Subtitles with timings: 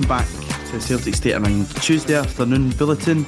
[0.00, 3.26] Welcome back to Celtic State of Mind Tuesday afternoon bulletin.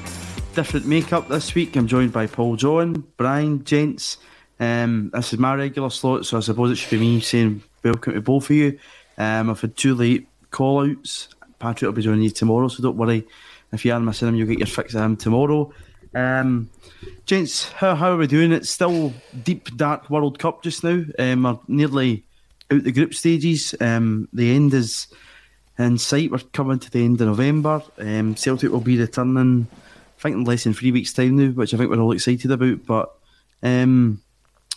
[0.55, 1.77] Different makeup this week.
[1.77, 4.17] I'm joined by Paul John, Brian, gents.
[4.59, 8.15] Um, this is my regular slot, so I suppose it should be me saying welcome
[8.15, 8.79] to both of you.
[9.19, 11.29] Um, I've had two late call outs.
[11.59, 13.27] Patrick will be joining you tomorrow, so don't worry.
[13.71, 15.71] If you are missing him, you'll get your fix of him tomorrow.
[16.15, 16.71] Um,
[17.27, 18.51] gents, how, how are we doing?
[18.51, 19.13] It's still
[19.45, 21.05] deep, dark World Cup just now.
[21.19, 22.25] Um, we're nearly
[22.73, 23.75] out the group stages.
[23.79, 25.09] Um, the end is
[25.79, 26.31] in sight.
[26.31, 27.83] We're coming to the end of November.
[27.99, 31.75] Um, Celtic will be returning, I think, in less than three weeks' time now, which
[31.75, 32.87] I think we're all excited about.
[32.87, 33.15] But
[33.63, 34.21] um,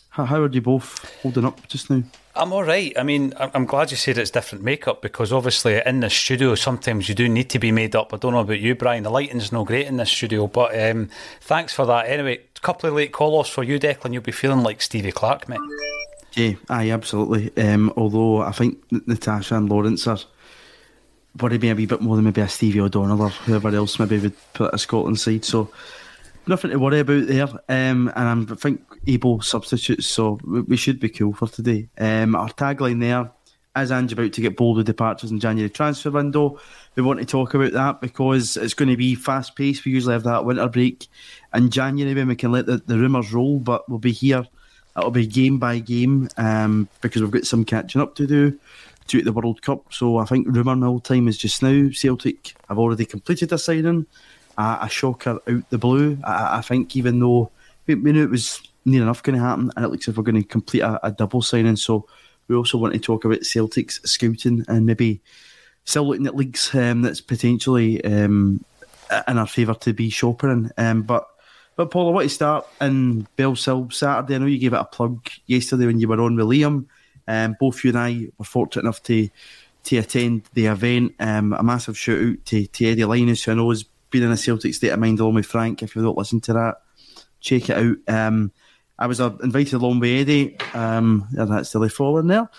[0.10, 2.04] how, how are you both holding up just now?
[2.38, 2.92] I'm all right.
[2.98, 7.08] I mean, I'm glad you said it's different makeup because obviously in the studio sometimes
[7.08, 8.14] you do need to be made up.
[8.14, 9.04] I don't know about you, Brian.
[9.04, 12.08] The lighting's no great in this studio, but um, thanks for that.
[12.08, 14.12] Anyway, a couple of late call offs for you, Declan.
[14.12, 15.62] You'll be feeling like Stevie Clarke, mate.
[16.34, 17.56] Yeah, aye, absolutely.
[17.56, 20.20] Um, although I think Natasha and Lawrence are
[21.42, 24.20] worried me a wee bit more than maybe a Stevie O'Donnell or whoever else maybe
[24.20, 25.46] would put a Scotland side.
[25.46, 25.70] So
[26.48, 27.48] nothing to worry about there.
[27.70, 31.90] Um, and I think able substitutes, so we, should be cool for today.
[31.98, 33.32] Um, our tagline there,
[33.76, 36.60] as Ange about to get bold with departures in January transfer window,
[36.96, 39.84] we want to talk about that because it's going to be fast paced.
[39.84, 41.08] We usually have that winter break
[41.54, 44.48] in January when we can let the, the rumours roll, but we'll be here.
[44.98, 48.58] It'll be game by game um, because we've got some catching up to do
[49.08, 49.94] to the World Cup.
[49.94, 51.90] So I think rumour mill time is just now.
[51.92, 54.06] Celtic have already completed a signing,
[54.58, 56.18] uh, a shocker out the blue.
[56.24, 57.52] I, I think even though
[57.88, 60.24] we, we knew it was near enough going to happen, and it looks if we're
[60.24, 61.76] going to complete a, a double signing.
[61.76, 62.08] So
[62.48, 65.22] we also want to talk about Celtic's scouting and maybe
[65.86, 68.64] still looking at leagues um, that's potentially um,
[69.28, 70.72] in our favour to be shopping in.
[70.78, 71.28] Um, but
[71.76, 74.36] but Paul, I want to start in Bellshill Saturday.
[74.36, 76.86] I know you gave it a plug yesterday when you were on with Liam.
[77.28, 79.30] Um, both you and I were fortunate enough to
[79.86, 81.14] to attend the event.
[81.20, 84.32] Um, a massive shout out to, to Eddie Linus, who I know has been in
[84.32, 85.84] a Celtic state of mind along with Frank.
[85.84, 86.76] If you don't listen to that,
[87.40, 87.98] check it out.
[88.08, 88.52] Um,
[88.98, 92.50] I was uh, invited along with Eddie, um, and that's still falling there.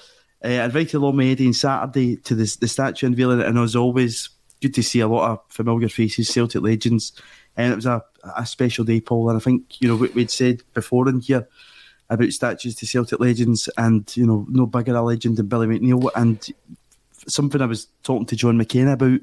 [0.45, 4.29] Uh, invited along with Eddie on Saturday to the, the statue unveiling, and as always,
[4.61, 7.13] good to see a lot of familiar faces, Celtic legends.
[7.57, 8.05] And it was a,
[8.37, 9.31] a special day, Paul.
[9.31, 11.49] And I think, you know, we'd said before in here
[12.09, 16.11] about statues to Celtic legends, and, you know, no bigger a legend than Billy McNeill.
[16.15, 16.47] And
[17.27, 19.21] something I was talking to John McKenna about,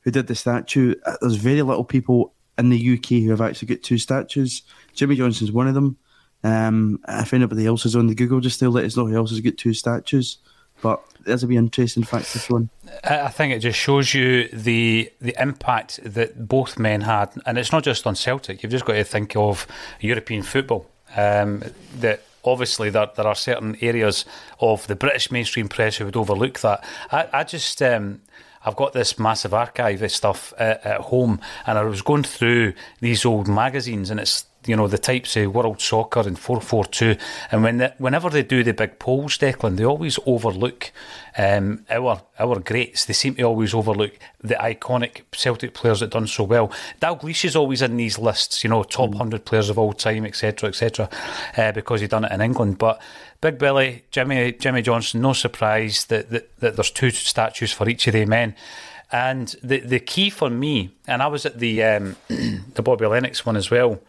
[0.00, 3.74] who did the statue, uh, there's very little people in the UK who have actually
[3.74, 4.62] got two statues.
[4.94, 5.96] Jimmy Johnstone's one of them.
[6.44, 9.30] Um, if anybody else is on the Google, just to let us know who else
[9.30, 10.38] has got two statues.
[10.82, 12.68] But there's a be interesting fact in.
[13.04, 17.56] I I think it just shows you the the impact that both men had, and
[17.56, 18.62] it's not just on Celtic.
[18.62, 19.66] You've just got to think of
[20.00, 20.86] European football.
[21.16, 21.62] Um,
[22.00, 24.24] that obviously there there are certain areas
[24.60, 26.84] of the British mainstream press who would overlook that.
[27.10, 28.20] I, I just um,
[28.64, 32.74] I've got this massive archive of stuff at, at home, and I was going through
[33.00, 36.84] these old magazines, and it's you know the types of world soccer and four four
[36.84, 37.16] two,
[37.50, 40.92] and when the, whenever they do the big polls, Declan, they always overlook
[41.36, 43.04] um, our our greats.
[43.04, 46.70] They seem to always overlook the iconic Celtic players that done so well.
[47.00, 49.16] Dalglish is always in these lists, you know, top mm.
[49.16, 51.08] hundred players of all time, etc., etc.,
[51.56, 52.78] uh, because he done it in England.
[52.78, 53.00] But
[53.40, 58.06] Big Billy, Jimmy Jimmy Johnstone, no surprise that, that, that there's two statues for each
[58.06, 58.54] of the men.
[59.10, 63.44] And the the key for me, and I was at the um, the Bobby Lennox
[63.44, 64.00] one as well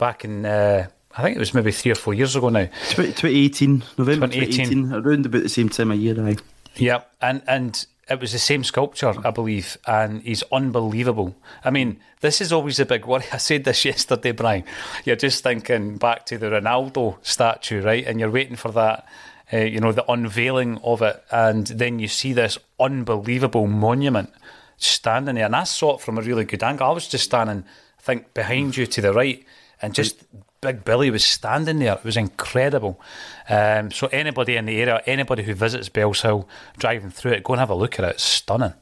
[0.00, 2.66] back in, uh, I think it was maybe three or four years ago now.
[2.88, 6.36] 2018, November 2018, 2018 around about the same time of year, aye.
[6.74, 11.36] Yeah, and, and it was the same sculpture, I believe, and he's unbelievable.
[11.64, 13.24] I mean, this is always a big worry.
[13.32, 14.64] I said this yesterday, Brian.
[15.04, 18.04] You're just thinking back to the Ronaldo statue, right?
[18.04, 19.06] And you're waiting for that,
[19.52, 24.32] uh, you know, the unveiling of it, and then you see this unbelievable monument
[24.76, 25.44] standing there.
[25.44, 26.88] And I saw it from a really good angle.
[26.88, 27.64] I was just standing,
[27.98, 29.44] I think, behind you to the right
[29.82, 30.24] and just
[30.60, 31.94] Big Billy was standing there.
[31.94, 33.00] It was incredible.
[33.48, 36.46] Um, so anybody in the area, anybody who visits Bellshill,
[36.78, 38.16] driving through it, go and have a look at it.
[38.16, 38.74] It's stunning.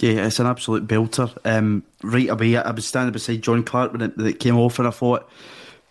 [0.00, 1.36] Yeah, it's an absolute belter.
[1.44, 4.86] Um, right away, I was standing beside John Clark when it, it, came off, and
[4.86, 5.28] I thought,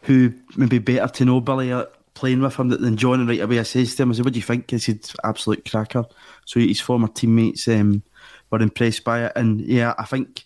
[0.03, 3.19] who maybe better to know Billy uh, playing with him than John?
[3.19, 5.09] And right away, I says to him, I said, "What do you think?" He said,
[5.23, 6.05] "Absolute cracker."
[6.45, 8.03] So his former teammates um,
[8.51, 10.45] were impressed by it, and yeah, I think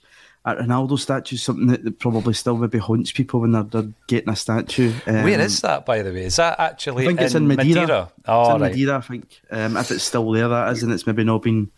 [0.58, 4.30] a Ronaldo statue is something that probably still maybe haunts people when they're, they're getting
[4.30, 4.94] a statue.
[5.06, 6.24] Um, Where is that, by the way?
[6.24, 7.04] Is that actually?
[7.04, 7.82] I think in it's in Madeira.
[7.82, 8.12] Madeira.
[8.28, 8.72] Oh, it's in right.
[8.72, 9.42] Madeira, I think.
[9.52, 11.72] Um, if it's still there, that is, and it's maybe not been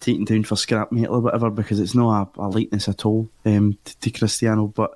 [0.00, 3.28] taken down for scrap metal or whatever because it's not a, a likeness at all
[3.44, 4.66] um, to, to, Cristiano.
[4.66, 4.92] But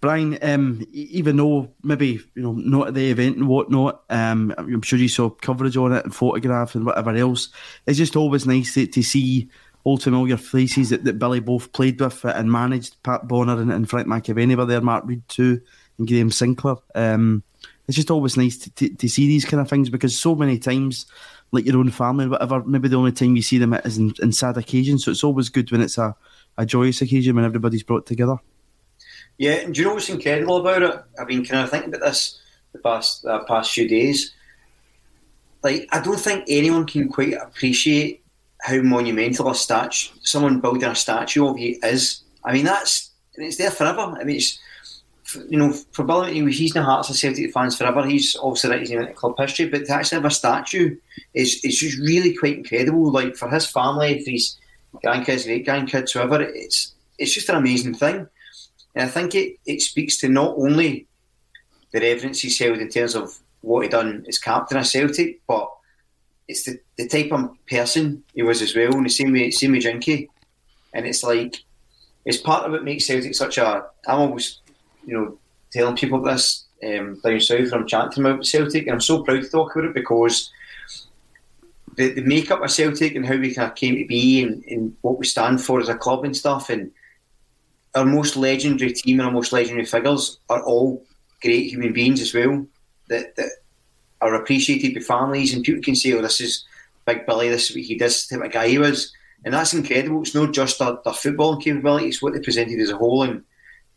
[0.00, 4.82] Brian, um, even though maybe you know not at the event and whatnot, um, I'm
[4.82, 7.48] sure you saw coverage on it and photographs and whatever else.
[7.86, 9.48] It's just always nice to, to see
[9.84, 13.02] old familiar faces that, that Billy both played with and managed.
[13.02, 15.60] Pat Bonner and, and Frank McAvennie were there, Mark Reid too,
[15.98, 16.76] and Graham Sinclair.
[16.94, 17.42] Um,
[17.88, 20.58] it's just always nice to, to, to, see these kind of things because so many
[20.58, 21.06] times,
[21.50, 24.14] like your own family, or whatever, maybe the only time you see them is in,
[24.22, 25.04] in sad occasions.
[25.04, 26.14] So it's always good when it's a,
[26.56, 28.36] a joyous occasion when everybody's brought together.
[29.36, 31.04] Yeah, and do you know what's incredible about it?
[31.18, 32.40] I've been kind of thinking about this
[32.72, 34.32] the past uh, past few days.
[35.62, 38.21] Like, I don't think anyone can quite appreciate
[38.62, 42.22] how monumental a statue, someone building a statue of you is.
[42.44, 44.00] I mean, that's it's there forever.
[44.00, 44.58] I mean, it's
[45.48, 48.06] you know, for Billy, he's in the hearts of Celtic fans forever.
[48.06, 50.96] He's obviously written into club history, but to actually have a statue
[51.34, 53.10] is is just really quite incredible.
[53.10, 54.56] Like for his family, for his
[55.04, 58.28] grandkids, great grandkids, whoever, it's it's just an amazing thing.
[58.94, 61.06] And I think it, it speaks to not only
[61.92, 65.70] the reverence he's held in terms of what he done as captain of Celtic, but
[66.48, 69.72] it's the, the type of person he was as well, and the same way, same
[69.72, 70.28] with Jinky.
[70.94, 71.56] And it's like,
[72.24, 73.84] it's part of what makes Celtic such a.
[74.06, 74.60] I'm always,
[75.06, 75.38] you know,
[75.72, 79.42] telling people this um, down south and I'm chatting about Celtic, and I'm so proud
[79.42, 80.50] to talk about it because
[81.96, 84.96] the, the makeup of Celtic and how we kind of came to be and, and
[85.02, 86.90] what we stand for as a club and stuff, and
[87.94, 91.04] our most legendary team and our most legendary figures are all
[91.42, 92.66] great human beings as well.
[93.08, 93.50] That, that
[94.22, 96.64] are appreciated by families, and people can say, "Oh, this is
[97.06, 97.48] Big Billy.
[97.48, 98.26] This is what he does.
[98.26, 99.12] Type of guy he was,"
[99.44, 100.22] and that's incredible.
[100.22, 103.22] It's not just their, their footballing capability; it's what they presented as a whole.
[103.22, 103.44] And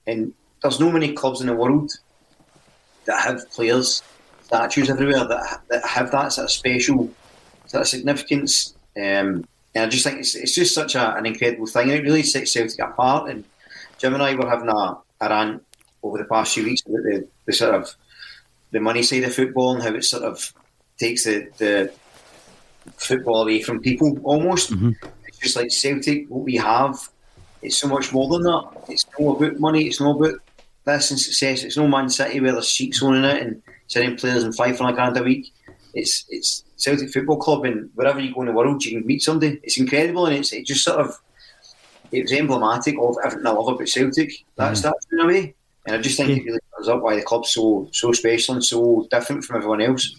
[0.07, 1.91] and there's no many clubs in the world
[3.05, 4.01] that have players
[4.43, 7.09] statues everywhere that that have that sort of special
[7.67, 8.75] sort of significance.
[8.97, 12.03] Um, and I just think it's, it's just such a, an incredible thing, and it
[12.03, 13.29] really sets Celtic apart.
[13.29, 13.43] And
[13.97, 15.63] Jim and I were having a, a rant
[16.01, 17.93] over the past few weeks about the, the sort of
[18.71, 20.53] the money side of football and how it sort of
[20.97, 21.93] takes the, the
[22.97, 24.71] football away from people almost.
[24.71, 24.91] Mm-hmm.
[25.27, 26.97] It's just like Celtic, what we have,
[27.65, 28.69] it's so much more than that.
[28.89, 30.35] It's not about money, it's not about
[30.85, 31.63] this and success.
[31.63, 34.87] It's no Man City where there's sheets owning it and selling players and five for
[34.87, 35.51] a grand a week.
[35.93, 39.23] It's it's Celtic Football Club and wherever you go in the world you can meet
[39.23, 39.59] somebody.
[39.63, 41.19] It's incredible and it's it just sort of
[42.11, 44.45] it was emblematic of everything I love about Celtic.
[44.55, 44.89] That's mm-hmm.
[44.89, 45.55] that in a way.
[45.85, 46.35] And I just think yeah.
[46.35, 49.81] it really comes up why the club's so so special and so different from everyone
[49.81, 50.15] else.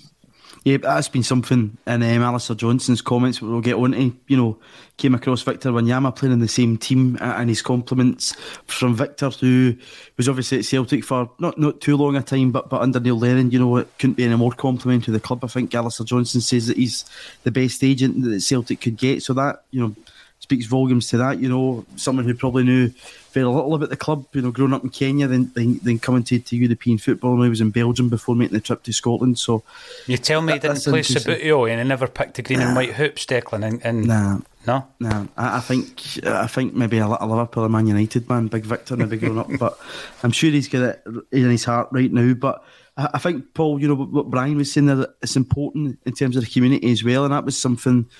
[0.66, 4.12] Yeah, that's been something in um, Alistair Johnston's comments we'll get on to.
[4.26, 4.58] You know,
[4.96, 8.34] came across Victor Wanyama playing in the same team uh, and his compliments
[8.66, 9.76] from Victor, who
[10.16, 13.16] was obviously at Celtic for not not too long a time, but but under Neil
[13.16, 15.44] Lennon, you know, it couldn't be any more compliment to the club.
[15.44, 17.04] I think Alistair Johnston says that he's
[17.44, 19.22] the best agent that Celtic could get.
[19.22, 19.94] So that, you know,
[20.40, 21.40] speaks volumes to that.
[21.40, 22.90] You know, someone who probably knew
[23.32, 24.26] very little about the club.
[24.32, 27.36] You know, growing up in Kenya, then then, then coming to, to European football.
[27.36, 29.38] when he was in Belgium before making the trip to Scotland.
[29.38, 29.62] So
[30.06, 32.94] you tell me he didn't play Subbuteo and he never picked the green and white
[32.94, 33.66] hoops, Declan.
[33.66, 35.28] And, and nah, No, no.
[35.36, 38.96] I, I think I think maybe a, a Liverpool or Man United man, big Victor,
[38.96, 39.78] maybe growing up, but
[40.22, 42.34] I'm sure he's got it in his heart right now.
[42.34, 42.64] But
[42.96, 46.36] I, I think Paul, you know what Brian was saying there, it's important in terms
[46.36, 48.10] of the community as well, and that was something that,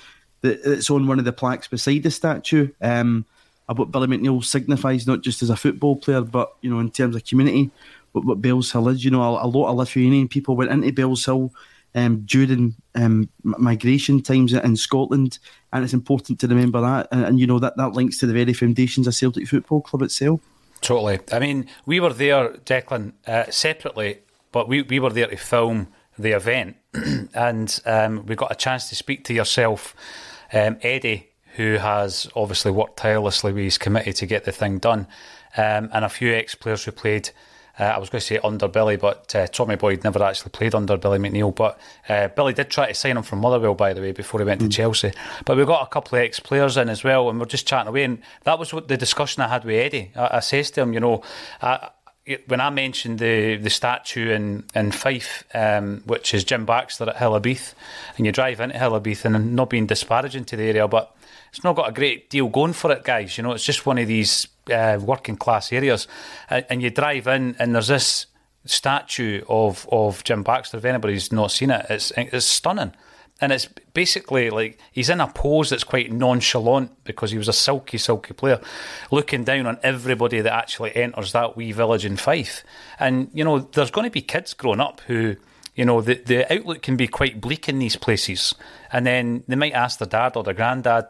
[0.42, 2.68] that's on one of the plaques beside the statue.
[2.80, 3.24] Um,
[3.68, 7.16] about Billy McNeill signifies not just as a football player, but you know in terms
[7.16, 7.70] of community,
[8.12, 9.04] what, what Bellshill is.
[9.04, 11.50] You know, a, a lot of Lithuanian people went into Bellshill
[11.94, 15.38] um, during um, migration times in Scotland,
[15.72, 17.08] and it's important to remember that.
[17.10, 20.02] And, and, you know that that links to the very foundations of Celtic Football Club
[20.02, 20.40] itself.
[20.80, 21.18] Totally.
[21.32, 24.20] I mean, we were there, Declan, uh, separately,
[24.52, 25.88] but we, we were there to film
[26.18, 26.76] the event,
[27.34, 29.94] and um, we got a chance to speak to yourself,
[30.52, 35.06] um, Eddie, who has obviously worked tirelessly with his committee to get the thing done,
[35.56, 37.30] um, and a few ex players who played
[37.78, 40.74] uh, I was going to say under Billy, but uh, Tommy Boyd never actually played
[40.74, 41.54] under Billy McNeill.
[41.54, 44.46] But uh, Billy did try to sign him from Motherwell, by the way, before he
[44.46, 44.64] went mm.
[44.64, 45.12] to Chelsea.
[45.44, 47.88] But we've got a couple of ex players in as well, and we're just chatting
[47.88, 48.04] away.
[48.04, 50.10] And that was what the discussion I had with Eddie.
[50.16, 51.22] I, I says to him, you know,
[51.60, 51.90] I,
[52.46, 57.16] when I mentioned the the statue in in Fife, um, which is Jim Baxter at
[57.16, 57.74] Hill-a-Beath,
[58.16, 61.16] and you drive into Hill-a-Beath, and not being disparaging to the area, but
[61.50, 63.38] it's not got a great deal going for it, guys.
[63.38, 66.08] You know, it's just one of these uh, working class areas,
[66.50, 68.26] and, and, you drive in, and there's this
[68.64, 70.78] statue of of Jim Baxter.
[70.78, 72.92] If anybody's not seen it, it's it's stunning,
[73.40, 77.52] and it's basically like he's in a pose that's quite nonchalant because he was a
[77.52, 78.60] silky, silky player,
[79.10, 82.64] looking down on everybody that actually enters that wee village in Fife,
[82.98, 85.36] and you know, there's going to be kids growing up who
[85.76, 88.54] you know, the, the outlook can be quite bleak in these places.
[88.90, 91.06] And then they might ask their dad or their granddad,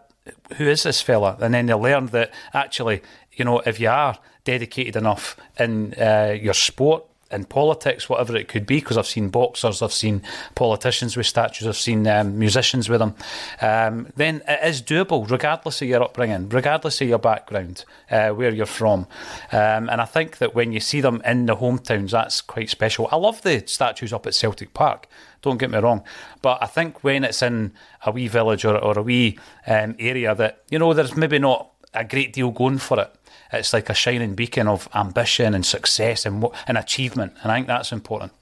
[0.57, 1.37] who is this fella?
[1.41, 3.03] And then they learn that actually,
[3.33, 8.49] you know, if you are dedicated enough in uh, your sport, in politics, whatever it
[8.49, 10.23] could be, because I've seen boxers, I've seen
[10.55, 13.15] politicians with statues, I've seen um, musicians with them,
[13.61, 18.53] um, then it is doable, regardless of your upbringing, regardless of your background, uh, where
[18.53, 19.07] you're from.
[19.53, 23.09] Um, and I think that when you see them in the hometowns, that's quite special.
[23.11, 25.09] I love the statues up at Celtic Park.
[25.43, 26.03] Don't get me wrong,
[26.43, 27.73] but I think when it's in
[28.05, 31.71] a wee village or, or a wee um, area that you know there's maybe not
[31.95, 33.15] a great deal going for it.
[33.53, 37.67] It's like a shining beacon of ambition and success and and achievement, and I think
[37.67, 38.33] that's important.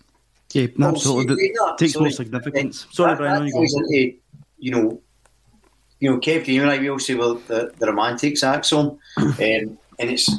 [0.52, 1.46] Yeah, absolutely.
[1.46, 2.86] It takes more significance.
[2.92, 3.46] Sorry, Brian.
[3.46, 4.14] Into,
[4.58, 5.00] you know,
[5.98, 9.36] you know, Kev, you and I we all say well the, the romantics axon, um,
[9.38, 10.30] and it's.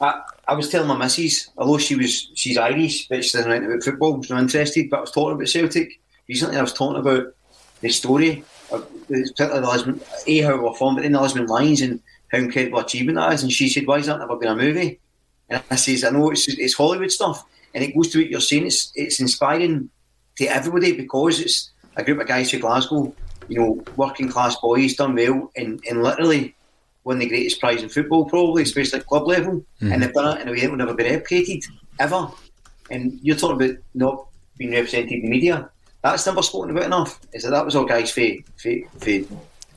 [0.00, 3.70] I, I was telling my missus, although she was she's Irish, but she doesn't know
[3.70, 4.90] about football, she's not interested.
[4.90, 6.58] But I was talking about Celtic recently.
[6.58, 7.34] I was talking about
[7.80, 11.80] the story, of, particularly the Lisbon, a how we're formed, but in the Lisbon Lions
[11.80, 12.00] and
[12.34, 13.42] how incredible achievement that is.
[13.42, 15.00] And she said, "Why has that never been a movie?"
[15.48, 18.40] And I says, "I know it's it's Hollywood stuff, and it goes to what you're
[18.40, 18.66] saying.
[18.66, 19.90] It's it's inspiring
[20.36, 23.14] to everybody because it's a group of guys from Glasgow,
[23.48, 26.54] you know, working class boys done well, and and literally."
[27.04, 29.92] won the greatest prize in football, probably, especially at club level, mm.
[29.92, 31.62] and they've done it in a way that will never be replicated
[31.98, 32.30] ever.
[32.90, 34.26] And you're talking about not
[34.56, 35.68] being represented in the media.
[36.02, 37.20] That's never spoken about enough.
[37.32, 38.26] Is that that was all guys for,
[38.56, 39.10] for, for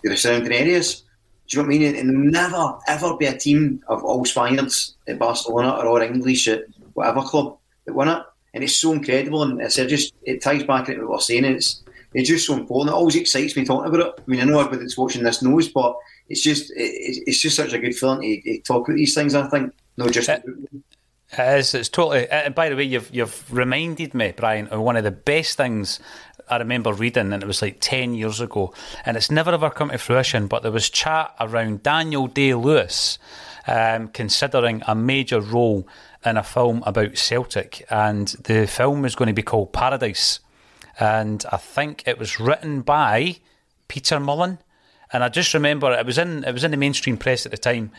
[0.03, 1.03] the surrounding areas.
[1.48, 1.96] Do you know what I mean?
[1.96, 6.63] And, never ever be a team of all Spaniards at Barcelona or all English at
[6.94, 8.24] whatever club that won it.
[8.54, 11.46] And it's so incredible, and it's just it ties back into what we're saying.
[11.46, 12.94] It's it's just so important.
[12.94, 14.13] It always excites me talking about it.
[14.18, 15.96] I mean, I know everybody that's watching this knows, but
[16.30, 19.36] it's just it, it's just such a good feeling to, to, talk about these things.
[19.36, 20.30] I think, no, just.
[20.30, 20.44] It,
[21.34, 21.74] it is.
[21.74, 22.30] It's totally.
[22.30, 25.58] Uh, and by the way, you've you've reminded me, Brian, of one of the best
[25.58, 26.00] things
[26.50, 28.74] I remember reading, and it was like 10 years ago,
[29.06, 30.48] and it's never ever come to fruition.
[30.48, 33.20] But there was chat around Daniel Day Lewis
[33.68, 35.88] um, considering a major role
[36.25, 40.39] in a film about Celtic, and the film was going to be called Paradise.
[41.00, 43.38] And I think it was written by
[43.88, 44.60] Peter Mullan.
[45.13, 47.58] And I just remember it was in it was in the mainstream press at the
[47.58, 47.92] time,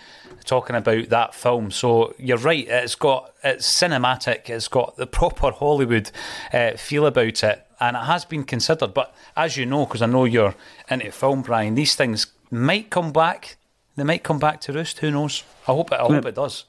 [0.45, 1.71] talking about that film.
[1.71, 4.49] So you're right; it's got it's cinematic.
[4.49, 6.11] It's got the proper Hollywood
[6.53, 8.95] uh, feel about it, and it has been considered.
[8.95, 10.55] But as you know, because I know you're
[10.91, 13.57] into film, Brian, these things might come back.
[13.97, 14.99] They might come back to roost.
[15.01, 15.43] Who knows?
[15.67, 15.99] I hope it.
[16.01, 16.65] I hope it does.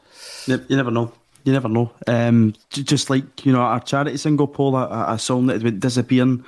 [0.47, 1.11] You never know.
[1.43, 1.91] You never know.
[2.07, 6.43] Um, just like you know, our charity single, Paul, a, a song that been disappearing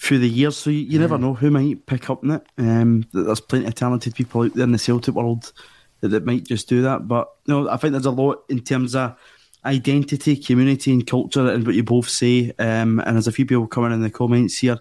[0.00, 1.00] through the years, so you, you mm.
[1.00, 2.46] never know who might pick up on it.
[2.56, 5.52] Um, there's plenty of talented people out there in the Celtic world
[6.00, 7.08] that, that might just do that.
[7.08, 9.16] But you know, I think there's a lot in terms of
[9.64, 12.52] identity, community, and culture, and what you both say.
[12.58, 14.78] Um, and there's a few people coming in the comments here.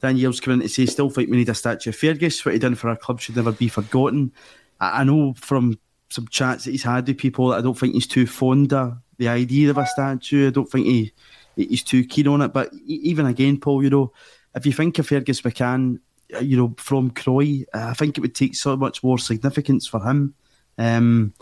[0.00, 2.44] Danielle's coming in to say, still think we need a statue of Fergus.
[2.44, 4.32] What he done for our club should never be forgotten.
[4.80, 7.94] I, I know from some chats that he's had with people that I don't think
[7.94, 10.48] he's too fond of the idea of a statue.
[10.48, 11.12] I don't think he
[11.56, 12.52] he's too keen on it.
[12.52, 14.12] But even again, Paul, you know,
[14.54, 16.00] if you think of Fergus McCann,
[16.40, 17.64] you know, from Croy.
[17.74, 20.34] I think it would take so much more significance for him
[20.78, 21.32] um,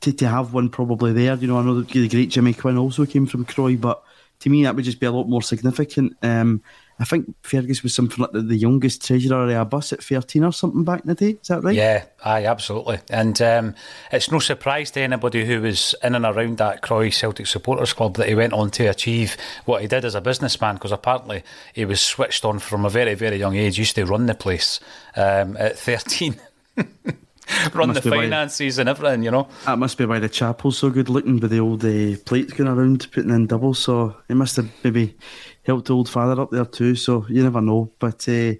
[0.00, 1.34] to, to have one probably there.
[1.34, 4.02] You know, I know the great Jimmy Quinn also came from Croy, but
[4.40, 6.16] to me that would just be a lot more significant.
[6.22, 6.62] Um,
[6.98, 10.44] I think Fergus was something like the, the youngest treasurer of a bus at 13
[10.44, 11.38] or something back in the day.
[11.40, 11.74] Is that right?
[11.74, 12.98] Yeah, aye, absolutely.
[13.08, 13.74] And um,
[14.12, 18.16] it's no surprise to anybody who was in and around that Croy Celtic Supporters Club
[18.16, 21.86] that he went on to achieve what he did as a businessman because apparently he
[21.86, 23.76] was switched on from a very, very young age.
[23.76, 24.78] He used to run the place
[25.16, 26.38] um, at 13.
[27.74, 29.48] run the finances why, and everything, you know.
[29.66, 32.68] That must be why the chapel's so good looking with the old uh, plates going
[32.68, 33.74] around putting in double.
[33.74, 35.16] So it must have maybe
[35.64, 36.94] helped the old father up there too.
[36.94, 37.90] So you never know.
[37.98, 38.54] But uh,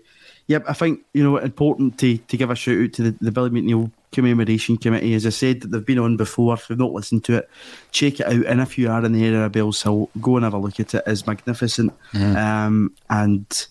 [0.47, 3.33] yeah, I think you know important to, to give a shout out to the, the
[3.33, 5.15] Billy McNeill commemoration committee.
[5.15, 6.55] As I said, they've been on before.
[6.55, 7.51] If you've not listened to it,
[7.93, 8.47] check it out.
[8.47, 10.95] And if you are in the area of Bellshill, go and have a look at
[10.95, 11.05] it.
[11.07, 11.93] It's magnificent.
[12.13, 12.37] Mm.
[12.37, 13.67] Um, and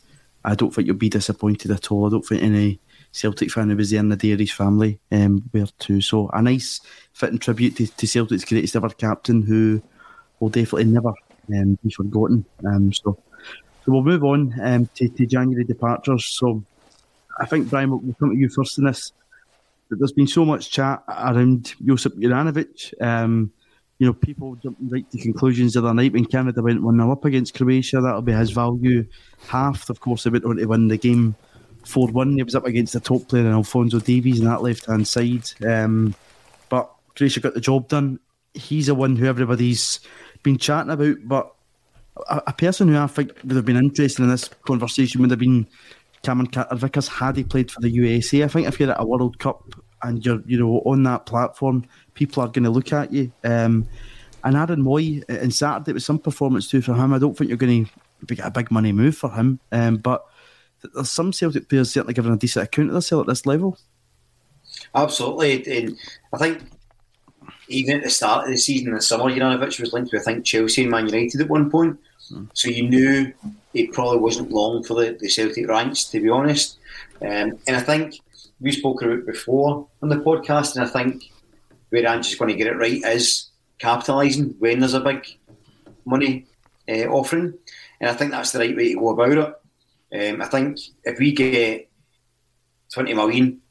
[0.46, 2.06] I don't think you'll be disappointed at all.
[2.08, 2.80] I don't think any
[3.12, 6.02] Celtic fan who was there in the Dairies family um, were too.
[6.02, 6.82] So a nice
[7.14, 9.82] fitting tribute to, to Celtic's greatest ever captain who
[10.40, 11.14] will definitely never
[11.54, 12.46] um, be forgotten.
[12.66, 13.18] Um, so,
[13.84, 16.26] so we'll move on um, to, to January departures.
[16.26, 16.64] So
[17.40, 19.12] I think, Brian, we'll, come to you first in this.
[19.90, 22.94] There's been so much chat around Josip Juranovic.
[23.02, 23.52] Um,
[23.98, 27.12] you know, people jumping right to conclusions the other night when Canada went 1 0
[27.12, 28.00] up against Croatia.
[28.00, 29.06] That'll be his value
[29.48, 29.90] half.
[29.90, 31.36] Of course, they went on to win the game
[31.90, 32.38] 4 1.
[32.38, 35.50] He was up against the top player in Alphonso Davies on that left hand side.
[35.68, 36.16] Um,
[36.70, 38.20] but Croatia got the job done.
[38.54, 40.00] He's the one who everybody's
[40.44, 41.18] been chatting about.
[41.24, 41.54] But
[42.30, 45.40] a, a, person who I think would have been interested in this conversation would have
[45.40, 45.68] been
[46.24, 48.44] Cameron Carter Vickers had he played for the USA.
[48.44, 49.64] I think if you're at a World Cup
[50.04, 53.32] and you're you know on that platform, people are going to look at you.
[53.44, 53.88] Um,
[54.44, 57.14] and Aaron Mooy in Saturday it was some performance too for him.
[57.14, 57.90] I don't think you're going
[58.28, 60.26] to get a big money move for him, um, but
[60.94, 63.78] there's some Celtic players certainly giving a decent account of themselves at this level.
[64.96, 65.98] Absolutely, and
[66.34, 66.64] I think
[67.68, 70.22] even at the start of the season in the summer, Juranovic was linked to I
[70.22, 72.00] think Chelsea and Man United at one point.
[72.32, 72.50] Mm.
[72.54, 73.34] So you knew
[73.74, 76.78] it probably wasn't long for the, the Celtic ranks, to be honest.
[77.22, 78.20] Um, and I think
[78.60, 81.32] we spoke about it before on the podcast, and I think
[81.90, 85.26] where Ange's going to get it right is capitalising when there's a big
[86.06, 86.46] money
[86.88, 87.54] uh, offering.
[88.02, 89.54] And I think that's the right way to go about it.
[90.14, 91.90] Um, I think if we get
[92.94, 93.62] 20 million,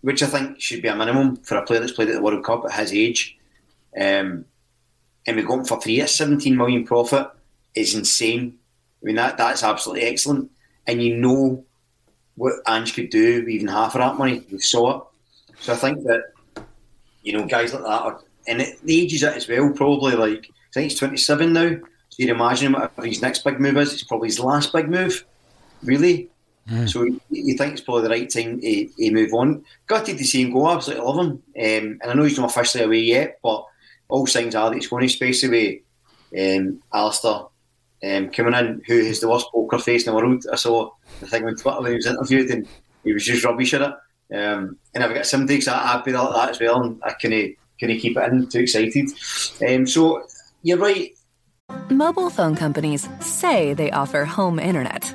[0.00, 2.44] which I think should be a minimum for a player that's played at the World
[2.44, 3.36] Cup at his age,
[3.96, 4.44] um,
[5.26, 7.28] and we go for three at 17 million profit,
[7.74, 8.58] is insane.
[9.02, 10.50] I mean, that that's absolutely excellent.
[10.86, 11.64] And you know
[12.36, 14.44] what Ange could do with even half of that money.
[14.50, 15.02] We saw it.
[15.60, 16.32] So I think that,
[17.22, 20.14] you know, guys like that are, and it, the age is it as well, probably
[20.14, 21.70] like, I think he's 27 now.
[21.70, 25.24] So you'd imagine whatever his next big move is, it's probably his last big move
[25.82, 26.30] really.
[26.68, 26.88] Mm.
[26.88, 29.64] So you think it's probably the right time to, to move on.
[29.86, 31.30] Gutted to see him go, absolutely love him.
[31.30, 33.64] Um, and I know he's not officially away yet, but
[34.08, 35.82] all signs are that he's going to space away.
[36.36, 37.46] Um, Alistair
[38.04, 40.44] um, coming in, who has the worst poker face in the world.
[40.52, 42.68] I saw the thing on Twitter when he was interviewed and
[43.04, 43.94] he was just rubbish at it.
[44.34, 47.98] Um, and I've got somebody that's happy like that as well, and I can can
[47.98, 48.48] keep it in.
[48.48, 49.08] Too excited.
[49.66, 50.26] Um, so
[50.62, 51.12] you're right.
[51.90, 55.14] Mobile phone companies say they offer home internet.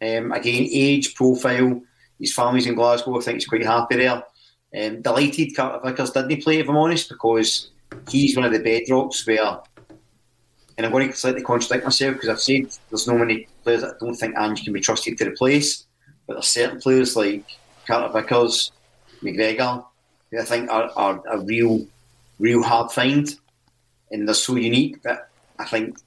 [0.00, 1.82] Um, again, age, profile,
[2.18, 3.18] his family's in Glasgow.
[3.18, 4.22] I think he's quite happy there.
[4.76, 7.70] Um, delighted Carter Vickers didn't play, if I'm honest, because
[8.08, 9.60] he's one of the bedrocks where,
[10.76, 13.94] and I'm going to slightly contradict myself because I've said there's no many players that
[13.94, 15.86] I don't think Ange can be trusted to replace,
[16.26, 17.44] but there's certain players like
[17.86, 18.72] Carter Vickers,
[19.22, 19.84] McGregor,
[20.30, 21.86] who I think are, are a real,
[22.38, 23.34] real hard find,
[24.10, 25.98] and they're so unique that I think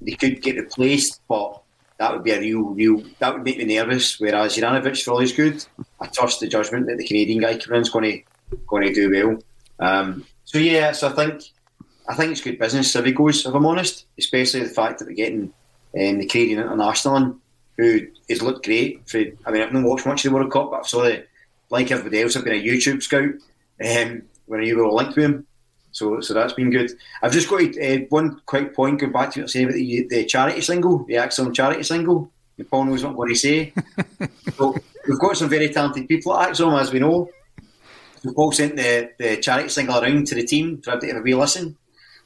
[0.00, 1.62] they could get replaced, but
[2.00, 3.02] that would be a real, real.
[3.18, 4.18] That would make me nervous.
[4.18, 5.62] Whereas Juranovic, for all he's good,
[6.00, 8.94] I trust the judgment that the Canadian guy coming in is going to going to
[8.94, 9.38] do well.
[9.78, 11.42] Um, so yeah, so I think
[12.08, 13.44] I think it's good business if he goes.
[13.44, 15.52] If I'm honest, especially the fact that we're getting
[15.94, 17.40] um, the Canadian international in,
[17.76, 19.06] who has looked great.
[19.06, 21.26] For I mean, I've not watched much of the World Cup, but I've saw the
[21.68, 22.34] like everybody else.
[22.34, 23.34] I've been a YouTube scout
[23.84, 25.46] um, when you were linked with him.
[25.92, 26.92] So, so that's been good.
[27.22, 30.24] I've just got uh, one quick point going back to what saying about the, the
[30.24, 32.30] charity single, the excellent charity single.
[32.70, 33.72] Paul knows what I'm going to say.
[34.56, 34.76] so,
[35.08, 37.28] we've got some very talented people at ACSOM, as we know.
[38.22, 41.22] So Paul sent the, the charity single around to the team for everybody to have
[41.22, 41.76] a wee listen.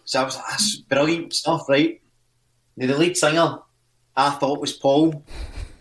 [0.05, 2.01] So I was like, that's brilliant stuff, right?
[2.77, 3.59] Now, the lead singer,
[4.17, 5.23] I thought was Paul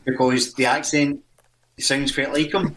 [0.06, 1.22] because the accent
[1.80, 2.76] sounds quite like him.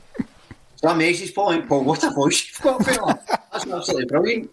[0.76, 3.20] So I messaged Paul and Paul, what a voice you've got, fella.
[3.52, 4.50] That's absolutely brilliant.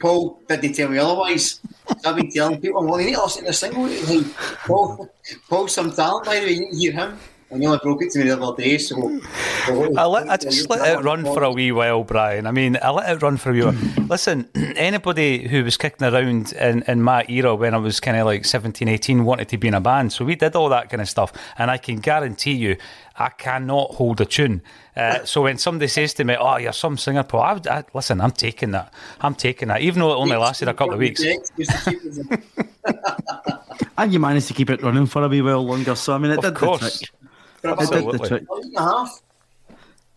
[0.00, 1.60] Paul didn't tell me otherwise.
[2.04, 3.84] I've been telling people, well, they need to listen to the single.
[3.84, 4.26] Like,
[4.66, 5.10] Paul,
[5.48, 7.18] Paul's some talent, by the way, you hear him.
[7.54, 9.20] I nearly broke it to me the other day, so.
[9.68, 12.48] I, let, I just let it run for a wee while, Brian.
[12.48, 13.76] I mean, I let it run for a wee while.
[14.08, 18.26] Listen, anybody who was kicking around in, in my era when I was kind of
[18.26, 20.12] like 17, 18 wanted to be in a band.
[20.12, 21.32] So we did all that kind of stuff.
[21.56, 22.76] And I can guarantee you,
[23.16, 24.60] I cannot hold a tune.
[24.96, 28.20] Uh, so when somebody says to me, "Oh, you're some singer, Paul," I, I, listen.
[28.20, 28.92] I'm taking that.
[29.20, 31.22] I'm taking that, even though it only lasted a couple of weeks.
[33.98, 35.94] and you managed to keep it running for a wee while longer.
[35.94, 36.80] So I mean, it of did course.
[37.00, 37.23] the trick.
[37.64, 38.12] Absolutely.
[38.12, 38.44] Did the trick.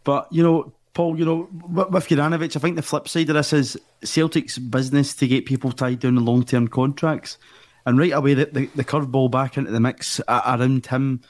[0.04, 3.54] But you know, Paul, you know, with Juranovic, I think the flip side of this
[3.54, 7.38] is Celtic's business to get people tied down in long-term contracts,
[7.86, 11.22] and right away the, the, the curveball back into the mix uh, around him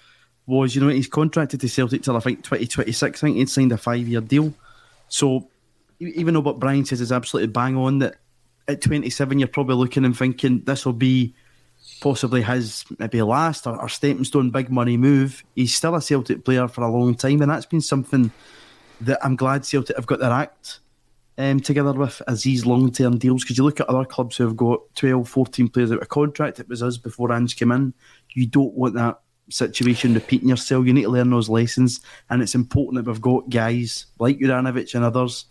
[0.45, 3.21] was, you know, he's contracted to Celtic till I think 2026.
[3.21, 4.53] I think he'd signed a five-year deal.
[5.10, 5.49] So
[5.99, 8.15] even though what Brian says is absolutely bang on, that
[8.67, 11.34] at 27 you're probably looking and thinking this will be
[12.00, 15.44] possibly his maybe last or, or stepping stone big money move.
[15.56, 18.32] He's still a Celtic player for a long time, and that's been something
[19.02, 20.80] that I'm glad Celtic have got their act
[21.38, 23.44] um, together with as these long term deals.
[23.44, 26.60] Because you look at other clubs who have got 12, 14 players out of contract,
[26.60, 27.94] it was us before Ange came in.
[28.34, 30.86] You don't want that situation repeating yourself.
[30.86, 34.94] You need to learn those lessons, and it's important that we've got guys like Juranovic
[34.96, 35.46] and others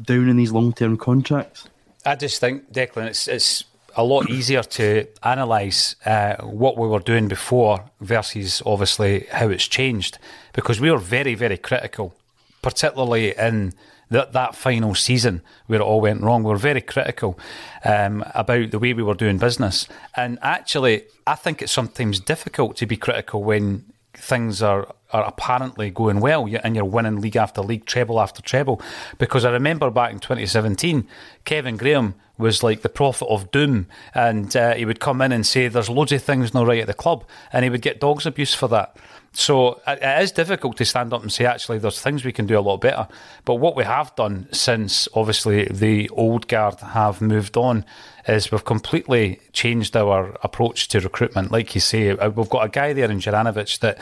[0.00, 1.68] down in these long term contracts.
[2.04, 3.64] I just think, Declan, it's, it's
[3.96, 9.68] a lot easier to analyse uh, what we were doing before versus obviously how it's
[9.68, 10.18] changed
[10.52, 12.14] because we were very, very critical,
[12.62, 13.72] particularly in
[14.10, 16.42] that, that final season where it all went wrong.
[16.42, 17.38] We were very critical
[17.84, 19.88] um, about the way we were doing business.
[20.16, 23.84] And actually, I think it's sometimes difficult to be critical when
[24.22, 28.80] things are are apparently going well and you're winning league after league, treble after treble.
[29.18, 31.06] Because I remember back in 2017,
[31.44, 35.46] Kevin Graham was like the prophet of doom and uh, he would come in and
[35.46, 38.24] say there's loads of things not right at the club and he would get dogs
[38.24, 38.96] abuse for that.
[39.34, 42.58] So it is difficult to stand up and say, actually, there's things we can do
[42.58, 43.08] a lot better.
[43.46, 47.86] But what we have done since, obviously, the old guard have moved on
[48.28, 51.50] is we've completely changed our approach to recruitment.
[51.50, 53.98] Like you say, uh, we've got a guy there in Juranovic that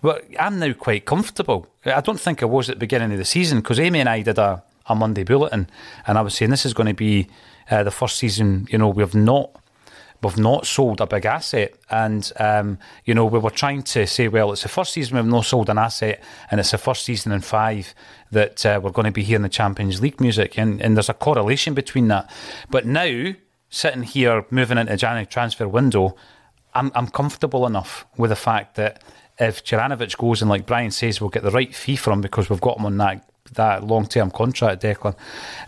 [0.00, 1.66] well, I'm now quite comfortable.
[1.84, 4.22] I don't think I was at the beginning of the season because Amy and I
[4.22, 5.68] did a, a Monday bulletin
[6.06, 7.28] and I was saying this is going to be
[7.70, 9.50] uh, the first season, you know, we've not
[10.22, 11.74] we've not sold a big asset.
[11.90, 15.26] And, um, you know, we were trying to say, well, it's the first season we've
[15.26, 17.94] not sold an asset, and it's the first season in five
[18.30, 20.58] that uh, we're going to be hearing the Champions League music.
[20.58, 22.30] And, and there's a correlation between that.
[22.70, 23.34] But now,
[23.70, 26.16] sitting here, moving into January transfer window,
[26.74, 29.02] I'm, I'm comfortable enough with the fact that
[29.38, 32.60] if Juranovic goes and, like Brian says, we'll get the right fee from because we've
[32.60, 35.16] got him on that that long term contract, Declan,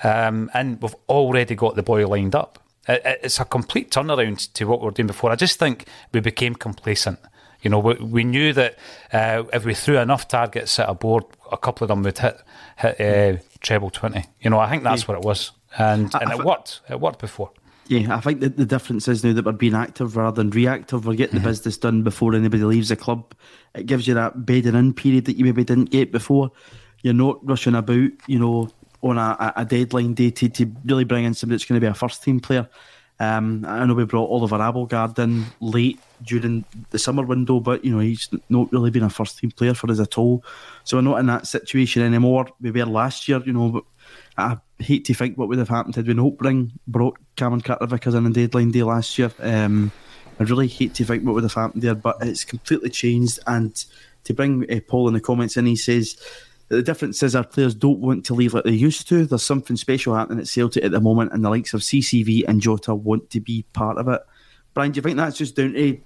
[0.05, 4.81] um, and we've already got the boy lined up it's a complete turnaround to what
[4.81, 5.31] we were doing before.
[5.31, 7.19] I just think we became complacent.
[7.63, 8.79] You know, we, we knew that
[9.13, 12.41] uh, if we threw enough targets at a board, a couple of them would hit,
[12.77, 14.25] hit uh, treble 20.
[14.41, 15.07] You know, I think that's yeah.
[15.09, 15.53] what it was.
[15.79, 16.81] And, and it worked.
[16.89, 17.51] It worked before.
[17.87, 21.07] Yeah, I think the, the difference is now that we're being active rather than reactive.
[21.07, 21.45] We're getting mm-hmm.
[21.45, 23.35] the business done before anybody leaves the club.
[23.75, 26.53] It gives you that bedding in period that you maybe didn't get before.
[27.03, 28.69] You're not rushing about, you know,
[29.03, 31.91] on a, a deadline day to, to really bring in somebody that's going to be
[31.91, 32.69] a first team player.
[33.21, 37.93] Um, I know we brought Oliver Abildgaard in late during the summer window, but you
[37.93, 40.43] know he's not really been a first team player for us at all.
[40.85, 42.47] So we're not in that situation anymore.
[42.63, 43.69] We were last year, you know.
[43.69, 43.85] But
[44.39, 48.15] I hate to think what would have happened had we not bring brought Cameron Carter-Vickers
[48.15, 49.31] in on deadline day last year.
[49.41, 49.93] Um,
[50.39, 53.39] I really hate to think what would have happened there, but it's completely changed.
[53.47, 53.85] And
[54.25, 56.19] to bring uh, Paul in the comments in, he says
[56.71, 59.27] the difference is our players don't want to leave like they used to.
[59.27, 62.61] There's something special happening at Celtic at the moment, and the likes of CCV and
[62.61, 64.23] Jota want to be part of it.
[64.73, 66.01] Brian, do you think that's just down to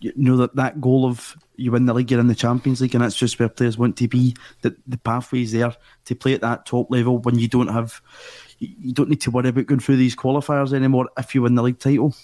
[0.00, 2.94] you know that that goal of you win the league, you're in the Champions League,
[2.94, 4.34] and that's just where players want to be.
[4.62, 5.74] That the pathways there
[6.06, 8.00] to play at that top level when you don't have,
[8.58, 11.62] you don't need to worry about going through these qualifiers anymore if you win the
[11.62, 12.14] league title.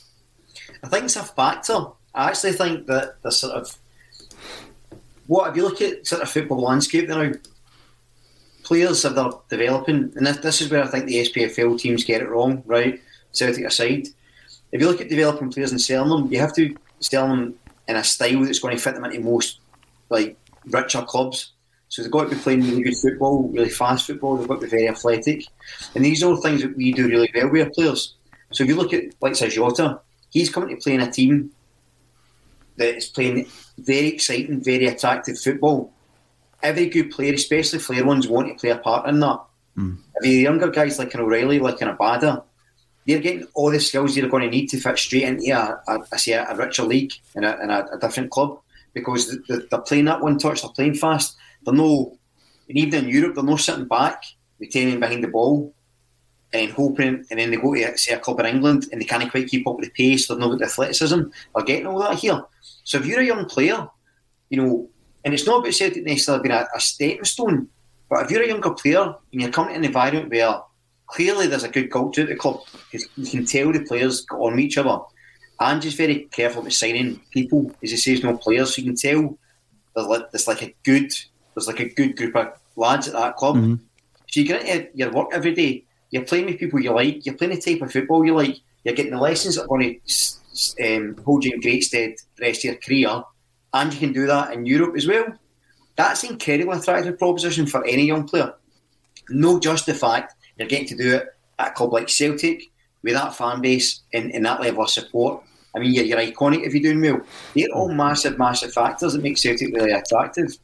[0.83, 1.87] I think it's a factor.
[2.15, 3.79] I actually think that the sort of
[5.27, 7.33] what if you look at sort of football landscape now,
[8.73, 12.23] players that they're developing, and this, this is where I think the SPFL teams get
[12.23, 12.99] it wrong, right?
[13.33, 14.09] Celtic aside.
[14.73, 17.55] If you look at developing players and selling them, you have to sell them
[17.87, 19.61] in a style that's going to fit them into most
[20.09, 21.53] like richer clubs.
[21.91, 24.39] So they've got to be playing really good football, really fast football.
[24.39, 25.45] They've got to be very athletic,
[25.95, 28.15] and these are all things that we do really well with our players.
[28.53, 31.51] So if you look at like say Jota, he's coming to play in a team
[32.77, 35.93] that is playing very exciting, very attractive football.
[36.63, 39.41] Every good player, especially Flair ones, want to play a part in that.
[39.77, 39.99] Mm.
[40.17, 42.45] If the younger guys like an O'Riley, like an Abada,
[43.07, 45.99] they're getting all the skills they're going to need to fit straight into a, a,
[46.13, 48.61] a, say a richer league in a, in a, a different club
[48.95, 51.37] because they're playing that one touch, they're playing fast.
[51.65, 52.17] They're no,
[52.69, 54.23] and even in Europe, they're not sitting back,
[54.59, 55.75] retaining behind the ball
[56.53, 59.31] and hoping, and then they go to say a club in England and they can't
[59.31, 60.29] quite keep up with the pace.
[60.29, 61.21] They're not got the athleticism.
[61.55, 62.43] They're getting all that here.
[62.85, 63.89] So if you're a young player,
[64.51, 64.89] you know,
[65.25, 67.69] and it's not about Celtic necessarily being a, a stepping stone,
[68.09, 70.61] but if you're a younger player and you're coming to an environment where
[71.07, 74.37] clearly there's a good culture at the club, because you can tell the players get
[74.37, 74.99] on with each other.
[75.61, 78.75] And just very careful with signing people, as he says, no players.
[78.75, 79.39] So you can tell
[79.95, 81.13] there's like, there's like a good
[81.55, 83.57] there's like a good group of lads at that club.
[83.57, 83.75] Mm-hmm.
[84.29, 85.85] So you get into your work every day.
[86.11, 87.25] You're playing with people you like.
[87.25, 88.57] You're playing the type of football you like.
[88.83, 92.47] You're getting the lessons that are going to um, hold you in great stead the
[92.47, 93.23] rest of your career,
[93.75, 95.27] and you can do that in Europe as well.
[95.97, 98.55] That's an incredibly attractive proposition for any young player.
[99.29, 101.27] No, just the fact you're getting to do it
[101.59, 102.71] at a club like Celtic
[103.03, 105.43] with that fan base and, and that level of support.
[105.75, 107.27] I mean, you're, you're iconic if you're doing well.
[107.55, 110.57] They're all massive, massive factors that make Celtic really attractive.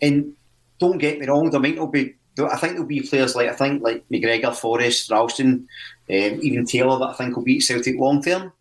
[0.00, 0.34] And
[0.78, 2.14] don't get me wrong, there might not be.
[2.38, 5.68] I think there'll be players like I think like McGregor, Forrest, Ralston,
[6.10, 8.52] um, even Taylor that I think will beat Celtic long term.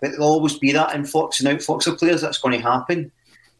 [0.00, 3.10] But there'll always be that influx and outflux of players that's going to happen.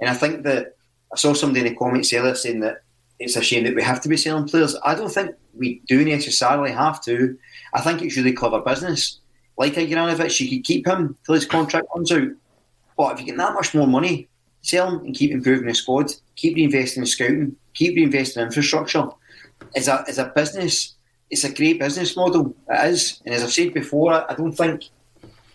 [0.03, 0.75] And I think that
[1.13, 2.83] I saw somebody in the comments earlier saying that
[3.21, 4.75] it's a shame that we have to be selling players.
[4.85, 7.39] I don't think we do necessarily have to.
[7.73, 9.21] I think it's really clever business.
[9.57, 12.29] Like a Juranovic, you could keep him till his contract runs out.
[12.97, 14.29] But if you get that much more money,
[14.63, 19.07] sell him and keep improving the squad, keep reinvesting in scouting, keep reinvesting in infrastructure.
[19.77, 20.97] As a, as a business,
[21.31, 22.57] it's a great business model.
[22.69, 23.23] It is.
[23.25, 24.91] And as I've said before, I, I don't think,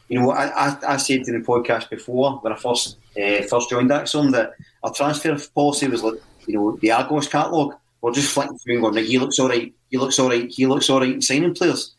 [0.08, 3.70] you know, I, I, I, said in the podcast before when I first uh, first
[3.70, 4.52] joined ACSOM that
[4.84, 6.16] our transfer policy was like
[6.48, 7.76] you know, the Argos catalogue.
[8.02, 10.66] We're just flicking through and going, he looks all right, he looks all right, he
[10.66, 11.96] looks all right, signing players.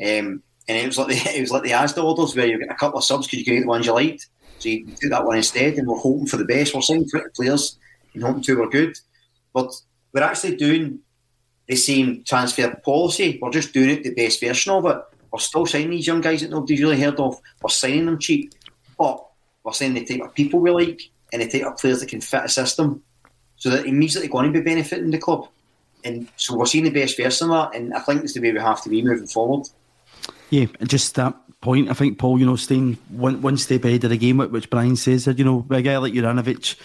[0.00, 2.70] Um, and it was like the it was like the ASDA orders where you get
[2.70, 4.28] a couple of subs because you can get the ones you liked.
[4.58, 6.74] So you do that one instead, and we're hoping for the best.
[6.74, 7.78] We're signing players
[8.14, 8.98] and hoping two were good,
[9.52, 9.72] but
[10.12, 11.00] we're actually doing
[11.66, 13.38] the same transfer policy.
[13.40, 14.98] We're just doing it the best version of it.
[15.32, 17.40] We're still signing these young guys that nobody's really heard of.
[17.62, 18.52] We're signing them cheap,
[18.98, 19.27] but
[19.68, 21.02] we're signing the type of people we like
[21.32, 23.02] and the type of players that can fit a system
[23.58, 25.48] so they're immediately going to be benefiting the club.
[26.04, 28.52] And so we're seeing the best version of that, and I think it's the way
[28.52, 29.68] we have to be moving forward.
[30.48, 34.04] Yeah, and just that point, I think Paul, you know, staying one, one step ahead
[34.04, 36.76] of the game, which Brian says, that, you know, a guy like Juranovic,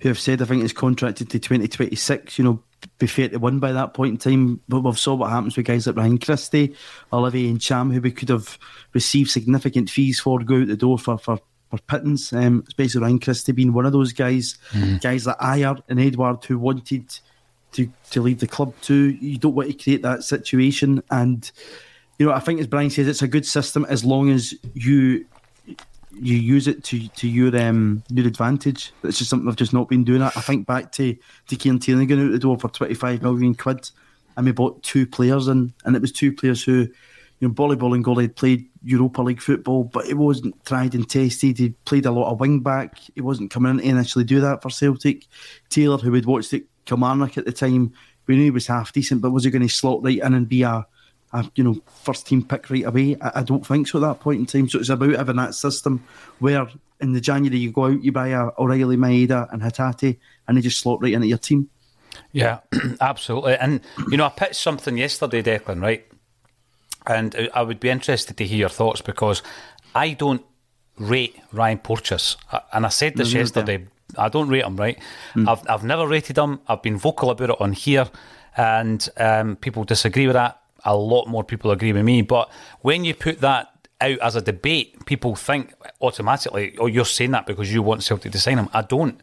[0.00, 2.62] who have said I think is contracted to 2026, you know,
[2.98, 4.60] be fair to win by that point in time.
[4.68, 6.76] But we've saw what happens with guys like Ryan Christie,
[7.10, 8.58] Olivier Ntcham, who we could have
[8.92, 13.18] received significant fees for, go out the door for, for for pittance, um, especially Ryan
[13.18, 15.00] Christie being one of those guys, mm.
[15.00, 17.18] guys like Ajer and Edouard who wanted
[17.72, 19.10] to, to leave the club too.
[19.20, 21.02] You don't want to create that situation.
[21.10, 21.50] And,
[22.18, 25.26] you know, I think as Brian says, it's a good system as long as you
[26.20, 28.92] you use it to to your um your advantage.
[29.04, 30.22] It's just something I've just not been doing.
[30.22, 31.16] I, I think back to
[31.48, 33.90] to Kieran Tierney going out the door for twenty five million quid,
[34.36, 36.88] and we bought two players in, and it was two players who
[37.40, 41.08] you know, Volleyball and Goalie had played Europa League football, but it wasn't tried and
[41.08, 41.58] tested.
[41.58, 42.98] He played a lot of wing back.
[43.14, 45.26] He wasn't coming in to initially do that for Celtic.
[45.68, 47.92] Taylor, who had watched it Kilmarnock at the time,
[48.26, 50.48] we knew he was half decent, but was he going to slot right in and
[50.48, 50.86] be a,
[51.34, 53.16] a you know first team pick right away?
[53.20, 54.68] I, I, don't think so at that point in time.
[54.70, 56.02] So it's about having that system
[56.38, 56.66] where
[57.00, 60.62] in the January you go out, you buy a O'Riley, Maeda, and Hatate, and they
[60.62, 61.68] just slot right into your team.
[62.32, 62.60] Yeah,
[63.02, 63.56] absolutely.
[63.56, 65.82] And you know, I pitched something yesterday, Declan.
[65.82, 66.07] Right,
[67.06, 69.42] and I would be interested to hear your thoughts because
[69.94, 70.44] I don't
[70.98, 72.36] rate Ryan Porteous,
[72.72, 73.86] and I said this no, yesterday.
[74.16, 74.98] I don't rate him, right?
[75.34, 75.48] Mm.
[75.48, 76.60] I've I've never rated him.
[76.66, 78.08] I've been vocal about it on here,
[78.56, 80.60] and um, people disagree with that.
[80.84, 82.22] A lot more people agree with me.
[82.22, 83.68] But when you put that
[84.00, 88.32] out as a debate, people think automatically, "Oh, you're saying that because you want Celtic
[88.32, 89.20] to sign him." I don't.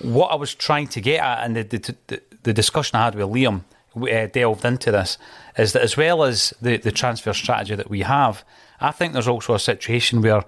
[0.00, 3.14] What I was trying to get at, and the the, the, the discussion I had
[3.14, 3.62] with Liam
[3.96, 5.18] uh, delved into this
[5.56, 8.44] is that as well as the, the transfer strategy that we have,
[8.80, 10.44] I think there's also a situation where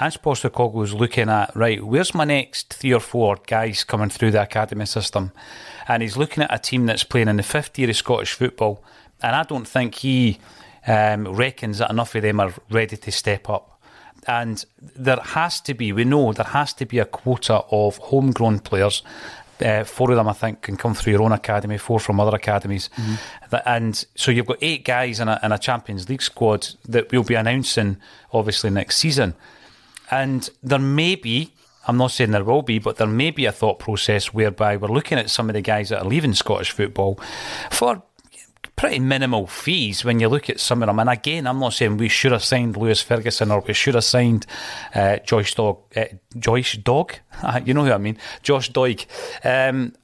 [0.00, 4.32] Ange Postecoglou is looking at right, where's my next three or four guys coming through
[4.32, 5.32] the academy system,
[5.88, 8.82] and he's looking at a team that's playing in the fifth year of Scottish football,
[9.22, 10.38] and I don't think he
[10.86, 13.80] um, reckons that enough of them are ready to step up.
[14.28, 18.60] And there has to be, we know there has to be a quota of homegrown
[18.60, 19.02] players
[19.60, 22.36] Uh, four of them, I think, can come through your own academy, four from other
[22.36, 22.90] academies.
[22.96, 23.56] Mm-hmm.
[23.64, 27.22] And so you've got eight guys in a, in a Champions League squad that we'll
[27.22, 27.96] be announcing,
[28.32, 29.34] obviously, next season.
[30.10, 31.52] And there may be,
[31.86, 34.88] I'm not saying there will be, but there may be a thought process whereby we're
[34.88, 37.18] looking at some of the guys that are leaving Scottish football
[37.70, 38.02] for
[38.76, 40.98] pretty minimal fees when you look at some of them.
[40.98, 44.04] And again, I'm not saying we should have signed Lewis Ferguson or we should have
[44.04, 44.46] signed
[44.94, 46.04] uh, Joyce Dog, uh,
[46.38, 47.14] Joyce Dog.
[47.64, 49.06] you know who I mean, Josh Doig.
[49.44, 49.94] Um,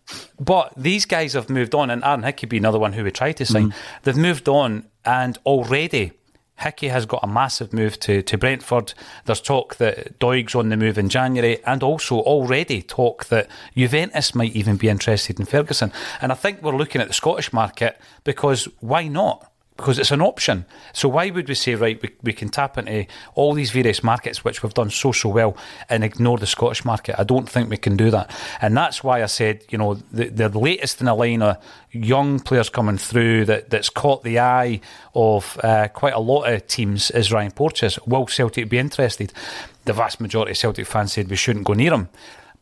[0.40, 3.32] but these guys have moved on, and Aaron Hickey be another one who we tried
[3.32, 3.70] to sign.
[3.70, 3.74] Mm.
[4.02, 6.12] They've moved on, and already
[6.58, 8.94] Hickey has got a massive move to, to Brentford.
[9.24, 14.34] There's talk that Doig's on the move in January, and also already talk that Juventus
[14.34, 15.92] might even be interested in Ferguson.
[16.20, 19.51] And I think we're looking at the Scottish market because why not?
[19.82, 20.64] Because it's an option.
[20.92, 24.44] So why would we say, right, we, we can tap into all these various markets,
[24.44, 25.56] which we've done so, so well,
[25.88, 27.16] and ignore the Scottish market?
[27.18, 28.30] I don't think we can do that.
[28.60, 31.56] And that's why I said, you know, the, the latest in a line of
[31.90, 34.80] young players coming through that, that's caught the eye
[35.16, 37.98] of uh, quite a lot of teams is Ryan Porteous.
[38.06, 39.32] Will Celtic be interested?
[39.84, 42.08] The vast majority of Celtic fans said we shouldn't go near him.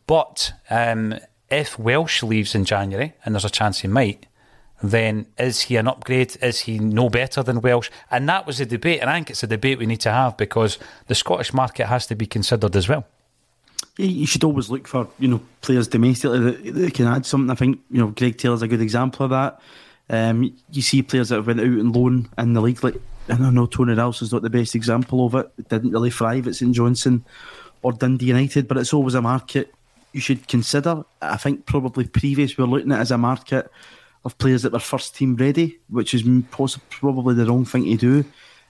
[0.06, 1.16] But um,
[1.50, 4.24] if Welsh leaves in January, and there's a chance he might,
[4.82, 6.36] then is he an upgrade?
[6.42, 7.90] Is he no better than Welsh?
[8.10, 10.36] And that was the debate, and I think it's a debate we need to have
[10.36, 13.06] because the Scottish market has to be considered as well.
[13.96, 17.50] You should always look for you know players domestically that, that can add something.
[17.50, 19.60] I think you know Greg Taylor's a good example of that.
[20.08, 22.96] Um, you see players that have went out and loan in the league, like
[23.28, 25.52] I don't know Tony Ralston's not the best example of it.
[25.58, 27.24] it didn't really thrive at St Johnstone
[27.82, 29.72] or Dundee United, but it's always a market
[30.12, 31.04] you should consider.
[31.22, 33.70] I think probably previous we we're looking at as a market
[34.24, 36.24] of players that were first team ready, which is
[36.90, 38.24] probably the wrong thing to do.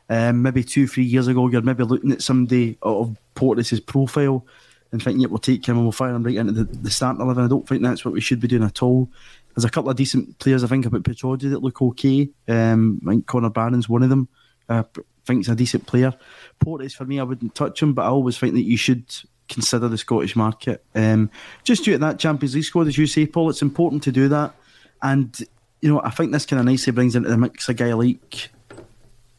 [0.09, 4.45] Um, maybe two, three years ago, you're maybe looking at somebody of Porteous's profile
[4.93, 7.23] and thinking, it we'll take him and we'll fire him right into the, the starting
[7.23, 7.45] 11.
[7.45, 9.09] I don't think that's what we should be doing at all.
[9.55, 12.29] There's a couple of decent players, I think, about Pittodrie that look okay.
[12.49, 14.29] Um, I think Connor Barron's one of them.
[14.69, 14.85] I
[15.27, 16.13] think he's a decent player.
[16.61, 19.05] Porteous, for me, I wouldn't touch him, but I always think that you should
[19.49, 20.85] consider the Scottish market.
[20.95, 21.31] Um,
[21.65, 24.29] just due to that Champions League squad, as you say, Paul, it's important to do
[24.29, 24.55] that.
[25.03, 25.39] And
[25.81, 28.51] you know, I think this kind of nicely brings into the mix a guy like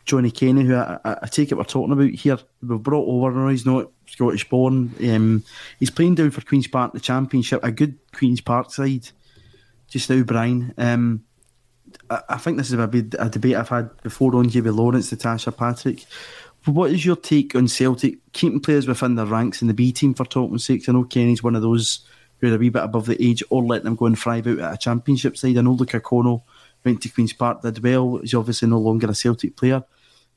[0.05, 2.39] Johnny Kenny, who I, I, take it we're talking about here.
[2.63, 4.93] We've brought over, now he's not Scottish born.
[5.07, 5.43] Um,
[5.79, 9.09] he's playing down for Queen's Park, the Championship, a good Queen's Park side
[9.87, 10.73] just now, Brian.
[10.77, 11.23] Um,
[12.09, 12.83] I, I, think this is a,
[13.19, 16.05] a debate I've had before on JB Lawrence, Natasha Patrick.
[16.65, 20.13] What is your take on Celtic keeping players within their ranks in the B team
[20.13, 20.87] for talking's sake?
[20.87, 22.05] I know Kenny's one of those
[22.41, 24.59] who are a wee bit above the age, or letting them go and thrive out
[24.59, 25.57] at a championship side.
[25.57, 26.43] I know Luca Connell
[26.83, 28.17] went to Queen's Park, did well.
[28.17, 29.83] He's obviously no longer a Celtic player.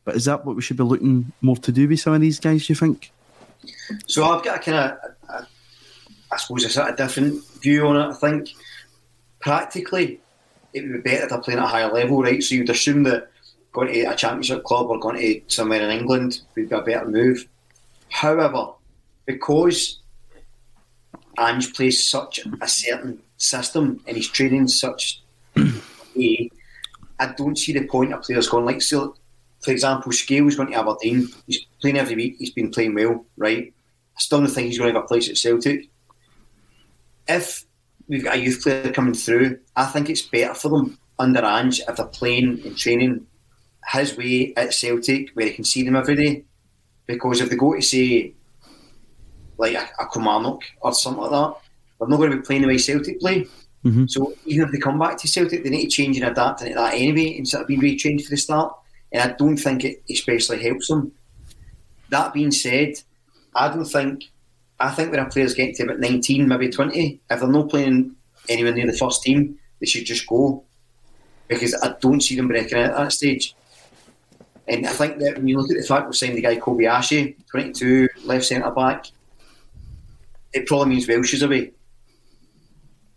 [0.05, 2.39] But is that what we should be looking more to do with some of these
[2.39, 3.11] guys, do you think?
[4.07, 4.99] So I've got a kind
[5.31, 5.47] of,
[6.31, 8.11] I suppose, a sort of different view on it.
[8.11, 8.51] I think
[9.41, 10.21] practically
[10.75, 12.43] it would be better they're playing at a higher level, right?
[12.43, 13.31] So you'd assume that
[13.73, 17.09] going to a championship club or going to somewhere in England would be a better
[17.09, 17.49] move.
[18.11, 18.73] However,
[19.25, 20.01] because
[21.39, 25.23] Ange plays such a certain system and he's training such
[25.57, 26.51] a
[27.21, 29.17] I don't see the point of players going like so
[29.61, 31.29] for example Scales going to Aberdeen.
[31.47, 32.37] He's playing every week.
[32.39, 33.73] He's been playing well right?
[34.17, 35.89] I still don't think he's going to have a place at Celtic.
[37.27, 37.65] If
[38.09, 41.81] we've got a youth player coming through I think it's better for them under Ange
[41.81, 43.27] if they're playing and training
[43.93, 46.45] his way at Celtic where he can see them every day.
[47.07, 48.35] Because if they go to say
[49.59, 51.55] like a, a Kilmarnock or something like that,
[51.99, 53.47] they're not going to be playing the way Celtic play.
[53.85, 54.07] Mm-hmm.
[54.07, 56.75] So even if they come back to Celtic, they need to change and adapt into
[56.75, 58.75] that anyway instead of being retrained for the start.
[59.13, 61.13] And I don't think it especially helps them.
[62.09, 62.95] That being said,
[63.55, 64.25] I don't think
[64.81, 68.17] I think when a player's getting to about 19, maybe 20, if they're not playing
[68.49, 70.65] anywhere near the first team, they should just go.
[71.47, 73.55] Because I don't see them breaking out at that stage.
[74.67, 77.37] And I think that when you look at the fact we're saying the guy Kobayashi,
[77.51, 79.07] 22, left centre back,
[80.55, 81.73] it probably means Welsh is away.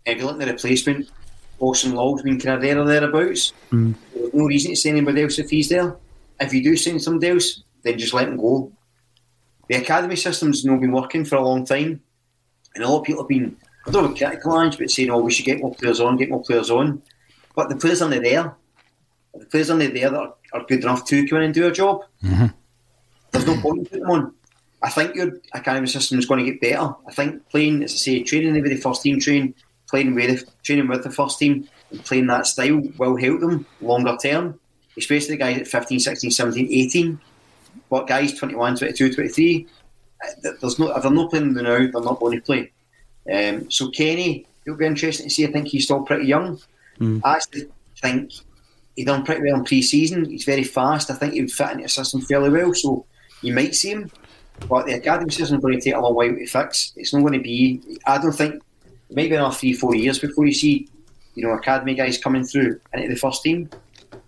[0.04, 1.10] If you look at the replacement,
[1.60, 3.52] Austin Law's been kind of there or thereabouts.
[3.70, 3.94] Mm.
[4.14, 5.96] There's no reason to send anybody else if he's there.
[6.40, 8.72] If you do send somebody else, then just let him go.
[9.68, 12.00] The academy system's not been working for a long time,
[12.74, 15.30] and a lot of people have been, I don't know, critical but saying, oh, we
[15.30, 17.02] should get more players on, get more players on.
[17.54, 18.54] But the players aren't there.
[19.34, 21.72] The players aren't there that are, are good enough to come in and do a
[21.72, 22.02] job.
[22.24, 22.46] Mm-hmm.
[23.30, 24.34] There's no point in putting them on.
[24.82, 26.94] I think your academy system is going to get better.
[27.06, 29.54] I think playing, as I say, training with the first team train,
[29.88, 33.66] playing with the, training with the first team, and playing that style will help them
[33.80, 34.58] longer term,
[34.96, 37.20] especially the guys at 15, 16, 17, 18.
[37.90, 39.66] But guys 21, 22, 23,
[40.42, 42.72] there's no, if they're not playing now, they're not going to play.
[43.32, 45.46] Um, so Kenny, it'll be interesting to see.
[45.46, 46.60] I think he's still pretty young.
[47.00, 47.20] Mm.
[47.24, 47.68] I actually
[48.00, 48.32] think
[48.96, 50.28] he done pretty well in pre-season.
[50.28, 51.10] He's very fast.
[51.10, 52.74] I think he would fit into the system fairly well.
[52.74, 53.06] So
[53.42, 54.10] you might see him.
[54.66, 56.92] But the academy system is going to take a long while to fix.
[56.96, 57.80] It's not going to be.
[58.06, 58.62] I don't think
[59.08, 60.88] it might another three, four years before you see,
[61.34, 63.70] you know, academy guys coming through into the first team.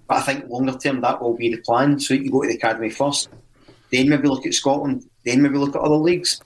[0.06, 2.00] But I think longer term that will be the plan.
[2.00, 3.28] So you go to the academy first,
[3.92, 6.40] then maybe look at Scotland, then maybe look at other leagues,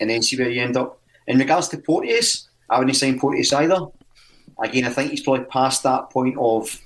[0.00, 1.00] and then see where you end up.
[1.26, 3.86] In regards to Porteous, I wouldn't sign Porteous either.
[4.62, 6.78] Again, I think he's probably past that point of.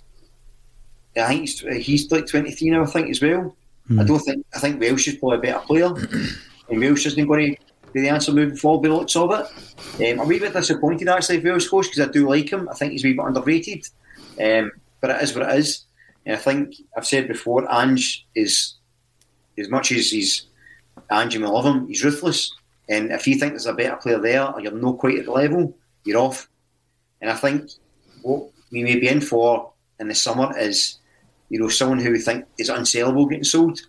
[1.17, 3.57] I think he's, he's like 23 now, I think, as well.
[3.91, 4.01] Mm.
[4.01, 4.47] I don't think.
[4.55, 5.87] I think Welsh is probably a better player.
[6.69, 10.13] and Welsh isn't going to be the answer moving forward by the looks of it.
[10.13, 12.69] Um, I'm a wee bit disappointed actually, Welsh coach, because I do like him.
[12.69, 13.87] I think he's a wee bit underrated.
[14.41, 15.85] Um, but it is what it is.
[16.25, 18.75] And I think I've said before, Ange is,
[19.57, 20.47] as much as he's,
[21.11, 22.53] Ange, you love him, he's ruthless.
[22.89, 25.33] And if you think there's a better player there, or you're not quite at the
[25.33, 26.49] level, you're off.
[27.21, 27.71] And I think
[28.23, 30.99] what we may be in for in the summer is,
[31.49, 33.81] you know, someone who think is unsellable getting sold.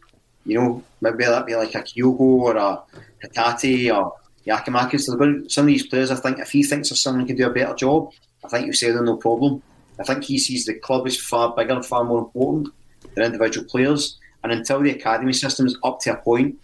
[0.45, 2.81] You know, maybe that be like a Kyogo or a
[3.23, 4.13] Hatate or
[4.45, 5.51] Giakoumakis.
[5.51, 7.53] Some of these players, I think, if he thinks there's someone who can do a
[7.53, 8.11] better job,
[8.45, 9.61] I think you say them no problem.
[9.99, 12.69] I think he sees the club as far bigger and far more important
[13.15, 14.17] than individual players.
[14.43, 16.55] And until the academy system is up to a point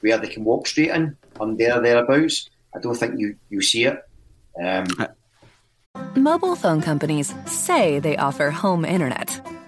[0.00, 3.84] where they can walk straight in on there thereabouts, I don't think you, you see
[3.84, 4.02] it.
[4.62, 4.86] Um,
[6.16, 9.40] Mobile phone companies say they offer home internet.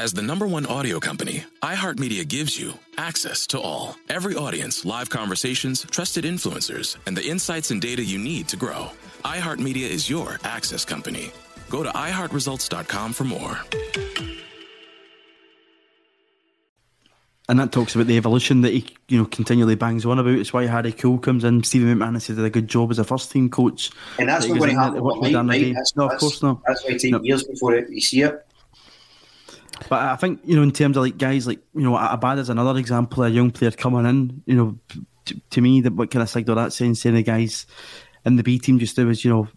[0.00, 3.96] As the number one audio company, iHeartMedia gives you access to all.
[4.08, 8.90] Every audience, live conversations, trusted influencers, and the insights and data you need to grow.
[9.24, 11.30] iHeartMedia is your access company.
[11.70, 13.60] Go to iHeartResults.com for more.
[17.48, 20.34] And that talks about the evolution that he, you know, continually bangs on about.
[20.34, 21.62] It's why Harry Kewell comes in.
[21.62, 23.90] Stephen McManus did a good job as a first team coach.
[24.18, 26.62] And that's not going to happen overnight, That's, no, of course not.
[26.66, 27.22] That's why it takes no.
[27.22, 28.44] years before you see it.
[29.88, 32.48] But I think you know, in terms of like guys like you know, Abada is
[32.48, 34.42] another example of a young player coming in.
[34.46, 34.78] You know,
[35.26, 37.66] to, to me, that what kind of signal that saying, saying the guys
[38.24, 39.48] in the B team just do is you know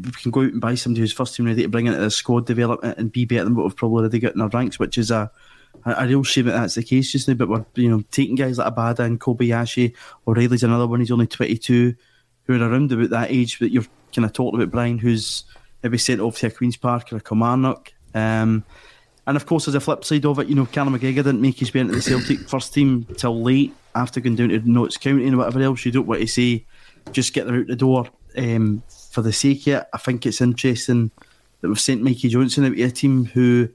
[0.00, 2.10] we can go out and buy somebody who's first team ready to bring into the
[2.10, 4.98] squad development and be better than what we've probably already got in our ranks, which
[4.98, 5.30] is a
[5.84, 7.34] a, real shame that that's the case just now.
[7.34, 9.94] But we're you know taking guys like Abada and Kobayashi.
[10.26, 11.00] O'Reilly's another one.
[11.00, 11.94] He's only twenty two,
[12.44, 14.72] who are around about that age that you're kind of talking about.
[14.72, 15.44] Brian, who's
[15.82, 17.92] maybe sent off to a Queens Park or a Kilmarnock.
[18.14, 18.64] Um,
[19.26, 20.48] and of course, there's a flip side of it.
[20.48, 23.72] You know, Callum McGregor didn't make his way into the Celtic first team till late
[23.94, 25.84] after going down to Notts County and whatever else.
[25.84, 26.64] You don't want to say,
[27.12, 28.06] just get them out the door
[28.36, 29.86] um, for the sake of it.
[29.92, 31.10] I think it's interesting
[31.60, 33.68] that we've sent Mikey Johnston out to a team who,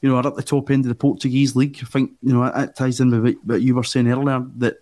[0.00, 1.78] you know, are at the top end of the Portuguese league.
[1.80, 4.78] I think, you know, that ties in with what you were saying earlier that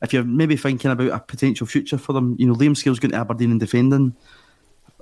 [0.00, 3.12] if you're maybe thinking about a potential future for them, you know, Liam Scales going
[3.12, 4.14] to Aberdeen and defending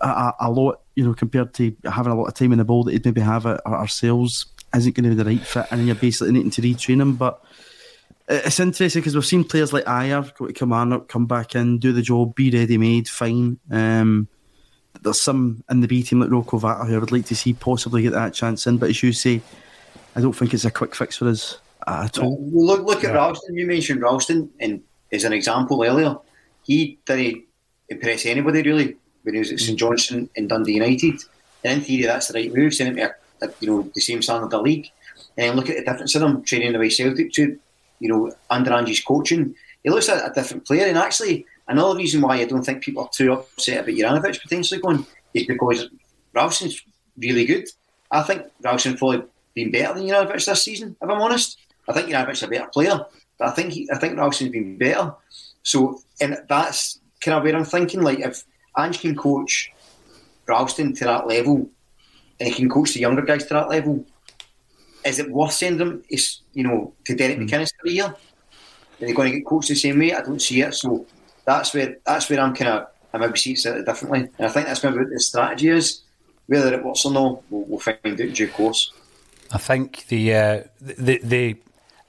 [0.02, 2.84] a, a, lot, you know, compared to having a lot of time in the ball
[2.84, 5.86] that he'd maybe have at, ourselves isn't going to be the right fit, and then
[5.86, 7.14] you're basically needing to retrain him.
[7.14, 7.42] But
[8.28, 11.92] it's interesting because we've seen players like Ayer go to Kilmarnock, come back in, do
[11.92, 13.58] the job, be ready made, fine.
[13.70, 14.28] Um,
[15.02, 17.52] there's some in the B team like Rocco Vata who I would like to see
[17.54, 19.40] possibly get that chance in, but as you say,
[20.14, 22.38] I don't think it's a quick fix for us at all.
[22.52, 23.56] look, look at Ralston.
[23.56, 26.16] You mentioned Ralston, and as an example earlier,
[26.62, 27.44] he didn't
[27.88, 31.20] impress anybody really when he was at St Johnstone and Dundee United.
[31.64, 33.10] And in theory, that's the right move, sending him
[33.40, 34.88] to a, a, you know the same standard of the league.
[35.36, 37.58] And look at the difference in him training the way Celtic to,
[38.00, 39.54] you know, under Ange's coaching.
[39.82, 40.86] He looks like a different player.
[40.86, 44.80] And actually, another reason why I don't think people are too upset about Juranovic potentially
[44.80, 45.88] going is because
[46.34, 46.82] Ralston's
[47.16, 47.68] really good.
[48.10, 49.22] I think Ralston's probably
[49.54, 51.58] been better than Juranovic this season, if I'm honest.
[51.88, 53.04] I think Juranovic's a better player,
[53.38, 55.14] but I think I think Ralston's been better.
[55.62, 58.02] So, and that's kind of where I'm thinking.
[58.02, 58.44] Like, if
[58.78, 59.72] Ange can coach
[60.46, 61.68] Ralston to that level,
[62.40, 64.04] and he can coach the younger guys to that level.
[65.04, 66.02] Is it worth sending them?
[66.08, 67.48] Is you know to Derek mm.
[67.48, 68.04] McInnes for a year?
[68.06, 68.16] Are
[69.06, 70.14] they going to get coached the same way?
[70.14, 70.74] I don't see it.
[70.74, 71.06] So
[71.44, 74.66] that's where that's where I'm kind of I maybe see it differently, and I think
[74.66, 76.02] that's maybe what the strategy is.
[76.46, 78.92] Whether it works or not, we'll, we'll find out in due course.
[79.52, 81.56] I think the uh, the the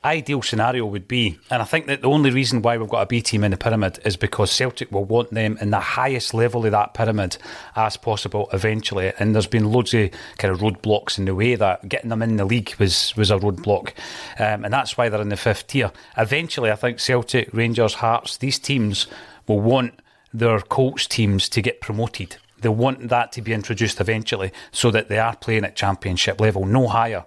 [0.05, 3.05] ideal scenario would be, and I think that the only reason why we've got a
[3.05, 6.65] B team in the pyramid is because Celtic will want them in the highest level
[6.65, 7.37] of that pyramid
[7.75, 9.13] as possible eventually.
[9.19, 12.37] And there's been loads of kind of roadblocks in the way that getting them in
[12.37, 13.93] the league was was a roadblock,
[14.39, 15.91] um, and that's why they're in the fifth tier.
[16.17, 19.07] Eventually, I think Celtic, Rangers, Hearts, these teams
[19.47, 19.99] will want
[20.33, 22.37] their coach teams to get promoted.
[22.59, 26.65] They want that to be introduced eventually so that they are playing at championship level,
[26.65, 27.25] no higher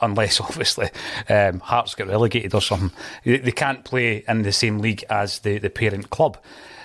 [0.00, 0.90] unless obviously
[1.28, 2.90] um, Hearts get relegated or something.
[3.24, 6.38] They, they, can't play in the same league as the, the parent club.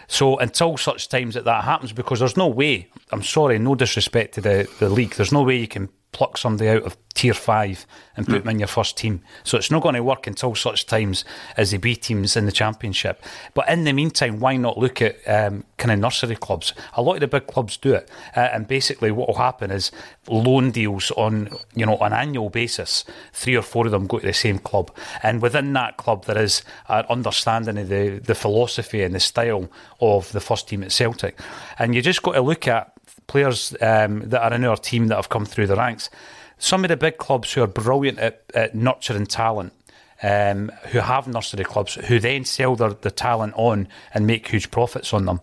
[0.08, 4.36] So until such times that that happens, because there's no way, I'm sorry, no disrespect
[4.36, 7.86] to the, the league, there's no way you can pluck somebody out of tier five
[8.16, 8.44] and put mm.
[8.44, 9.22] them in your first team.
[9.44, 11.26] So it's not going to work until such times
[11.58, 13.24] as the B teams in the championship.
[13.54, 16.74] But in the meantime, why not look at um, kind of nursery clubs?
[16.94, 19.92] A lot of the big clubs do it, uh, and basically what will happen is
[20.28, 23.06] loan deals on you know an annual basis.
[23.32, 24.92] Three or four of them go to the same club,
[25.22, 29.70] and within that club there is an understanding of the the philosophy and the style
[30.02, 31.40] of the first team at Celtic,
[31.80, 32.93] and you just got to look at
[33.28, 36.10] players um, that are in our team that have come through the ranks.
[36.58, 39.74] Some of the big clubs who are brilliant at, at nurturing talent,
[40.22, 44.72] um, who have nursery clubs, who then sell their, their talent on and make huge
[44.72, 45.42] profits on them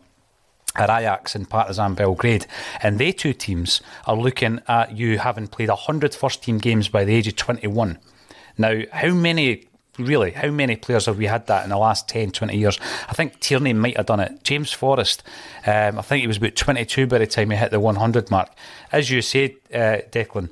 [0.76, 2.46] are Ajax and Partizan Belgrade.
[2.82, 7.04] And they two teams are looking at you having played 100 first team games by
[7.04, 7.98] the age of 21.
[8.58, 9.68] Now, how many
[9.98, 12.78] really, how many players have we had that in the last 10, 20 years?
[13.08, 14.42] I think Tierney might have done it.
[14.44, 15.22] James Forrest,
[15.66, 18.50] um, I think he was about 22 by the time he hit the 100 mark.
[18.92, 20.48] As you said, uh, Declan,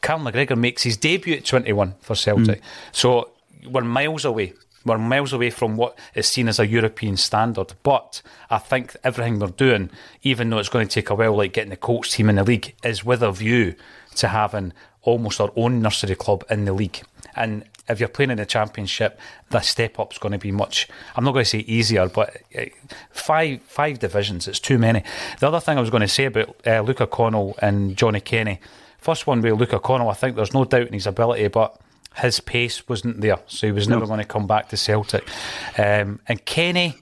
[0.00, 2.60] Carl McGregor makes his debut at 21 for Celtic.
[2.60, 2.64] Mm.
[2.92, 3.30] So
[3.68, 4.54] we're miles away.
[4.84, 7.74] We're miles away from what is seen as a European standard.
[7.82, 9.90] But I think everything we're doing,
[10.22, 12.44] even though it's going to take a while, like getting the coach team in the
[12.44, 13.76] league, is with a view
[14.16, 14.72] to having
[15.02, 17.02] almost our own nursery club in the league.
[17.34, 19.18] And if you're playing in the championship,
[19.50, 20.88] the step up's going to be much.
[21.16, 22.64] I'm not going to say easier, but uh,
[23.10, 24.46] five five divisions.
[24.48, 25.02] It's too many.
[25.40, 28.60] The other thing I was going to say about uh, Luca Connell and Johnny Kenny.
[28.98, 31.76] First one with Luca Connell, I think there's no doubt in his ability, but
[32.16, 33.96] his pace wasn't there, so he was no.
[33.96, 35.28] never going to come back to Celtic.
[35.76, 36.98] Um, and Kenny,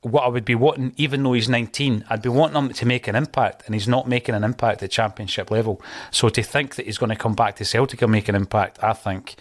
[0.00, 3.08] what I would be wanting, even though he's 19, I'd be wanting him to make
[3.08, 5.82] an impact, and he's not making an impact at championship level.
[6.10, 8.82] So to think that he's going to come back to Celtic and make an impact,
[8.82, 9.36] I think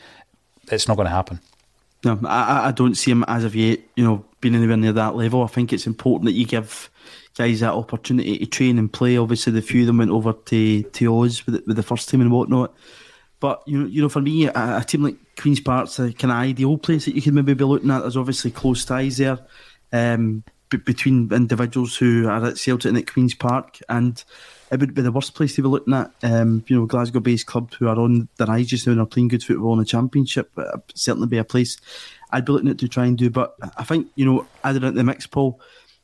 [0.74, 1.40] it's not going to happen.
[2.06, 5.16] No, I, I don't see him as of yet, you know, being anywhere near that
[5.16, 5.44] level.
[5.44, 6.90] I think it's important that you give
[7.38, 9.18] guys that opportunity to train and play.
[9.18, 12.22] Obviously, the few of them went over to, to Oz with, with the first team
[12.22, 12.74] and whatnot.
[13.40, 16.32] But you know, you know, for me, a, a team like Queens Park's a kind
[16.32, 18.00] of ideal place that you could maybe be looking at.
[18.00, 19.40] There's obviously close ties there
[19.92, 24.24] um, b- between individuals who are at Celtic and at Queens Park, and
[24.74, 26.12] it would be the worst place to be looking at.
[26.24, 29.28] Um, you know, Glasgow-based clubs who are on the rise just now and are playing
[29.28, 30.52] good football in the Championship.
[30.96, 31.78] Certainly be a place
[32.32, 33.30] I'd be looking at to try and do.
[33.30, 35.62] But I think you know, added at the mix, Paul,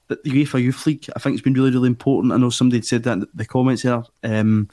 [0.08, 2.32] that the UEFA Youth League, I think it's been really, really important.
[2.32, 4.04] I know somebody had said that in the comments there.
[4.24, 4.70] Um,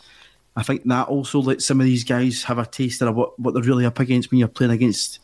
[0.57, 3.55] I think that also lets some of these guys have a taste of what, what
[3.55, 5.21] they're really up against when you're playing against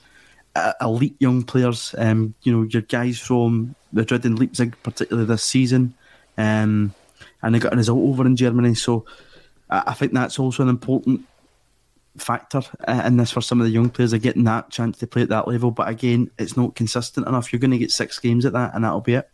[0.54, 1.94] uh, elite young players.
[1.98, 5.94] Um, you know, your guys from Madrid and Leipzig, particularly this season.
[6.38, 6.94] Um,
[7.42, 8.74] and they got a result over in Germany.
[8.74, 9.04] So
[9.70, 11.22] I think that's also an important
[12.16, 15.06] factor uh, in this for some of the young players are getting that chance to
[15.06, 15.70] play at that level.
[15.70, 17.52] But again, it's not consistent enough.
[17.52, 19.28] You're going to get six games at that, and that'll be it.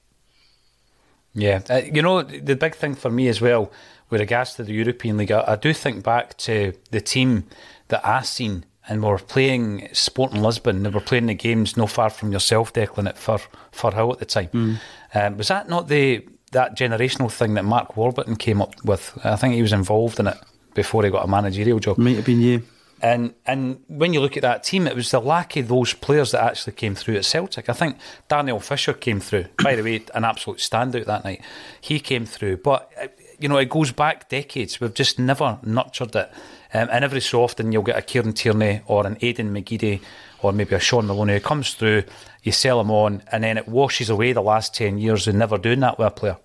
[1.34, 3.70] Yeah, uh, you know the big thing for me as well
[4.10, 7.44] with regards to the European League, I, I do think back to the team
[7.88, 10.82] that I seen and we were playing Sporting Lisbon.
[10.82, 13.38] They were playing the games no far from yourself, Declan, at Fir
[13.70, 14.48] Firhill at the time.
[14.48, 14.80] Mm.
[15.14, 19.18] Um, was that not the that generational thing that Mark Warburton came up with.
[19.24, 20.38] I think he was involved in it
[20.74, 21.98] before he got a managerial job.
[21.98, 22.62] Might have been you.
[23.00, 26.32] And and when you look at that team, it was the lack of those players
[26.32, 27.68] that actually came through at Celtic.
[27.68, 27.96] I think
[28.28, 29.46] Daniel Fisher came through.
[29.62, 31.42] By the way, an absolute standout that night.
[31.80, 34.80] He came through, but uh, you know it goes back decades.
[34.80, 36.32] We've just never nurtured it.
[36.74, 40.00] Um, and every so often you'll get a Kieran Tierney or an Aiden McGeady
[40.42, 42.04] or maybe a Shaun Maloney who comes through,
[42.42, 45.58] you sell him on, and then it washes away the last 10 years of never
[45.58, 46.36] doing that with a player.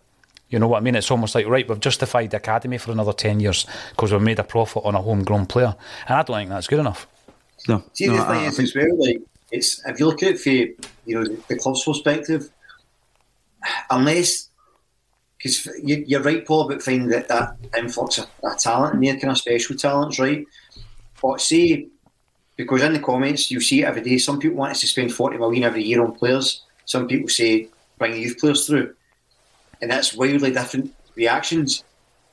[0.50, 0.96] You know what I mean?
[0.96, 4.40] It's almost like, right, we've justified the academy for another 10 years because we've made
[4.40, 5.76] a profit on a homegrown player.
[6.08, 7.08] And I don't think that's good enough.
[7.68, 7.84] No.
[7.94, 9.22] See, no, the thing I, is, I as well, like,
[9.52, 10.52] it's, if you look at it from
[11.06, 12.50] you know, the club's perspective,
[13.90, 14.50] unless
[15.38, 19.18] because you, are right, Paul, about finding that, that influx of, of talent and their
[19.18, 20.46] kind of special talents, right?
[21.22, 21.90] But see,
[22.56, 24.18] because in the comments you see every day.
[24.18, 26.64] Some people want us to spend forty million every year on players.
[26.86, 28.96] Some people say bring youth players through,
[29.82, 31.84] and that's wildly different reactions.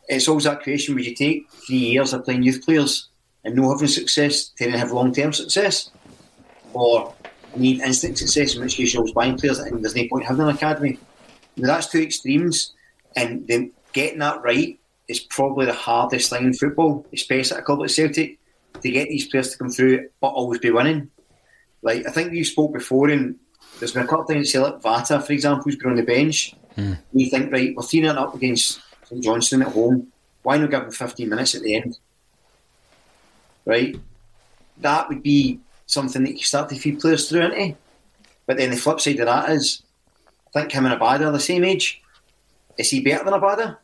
[0.09, 3.09] It's always that question: Would you take three years of playing youth players
[3.45, 5.91] and no having success to then have long term success,
[6.73, 7.15] or
[7.57, 10.43] need instant success, in which case you're always buying players, and there's no point having
[10.43, 10.99] an academy.
[11.57, 12.75] Now, that's two extremes,
[13.17, 13.47] and
[13.93, 17.91] getting that right is probably the hardest thing in football, especially at a club like
[17.91, 18.39] Celtic,
[18.81, 21.11] to get these players to come through but always be winning.
[21.83, 23.37] Like I think you spoke before, and
[23.79, 26.03] there's been a couple of times, say like Vata, for example, who's been on the
[26.03, 26.55] bench.
[26.77, 26.99] Mm.
[27.13, 30.07] You think, right, we're 3 up against St at home.
[30.43, 31.99] Why not give them 15 minutes at the end?
[33.65, 33.97] Right?
[34.79, 37.77] That would be something that you start to feed players through into.
[38.47, 39.83] But then the flip side of that is,
[40.55, 42.03] I think him and Abada are the same age.
[42.79, 43.79] Is he better than Abada?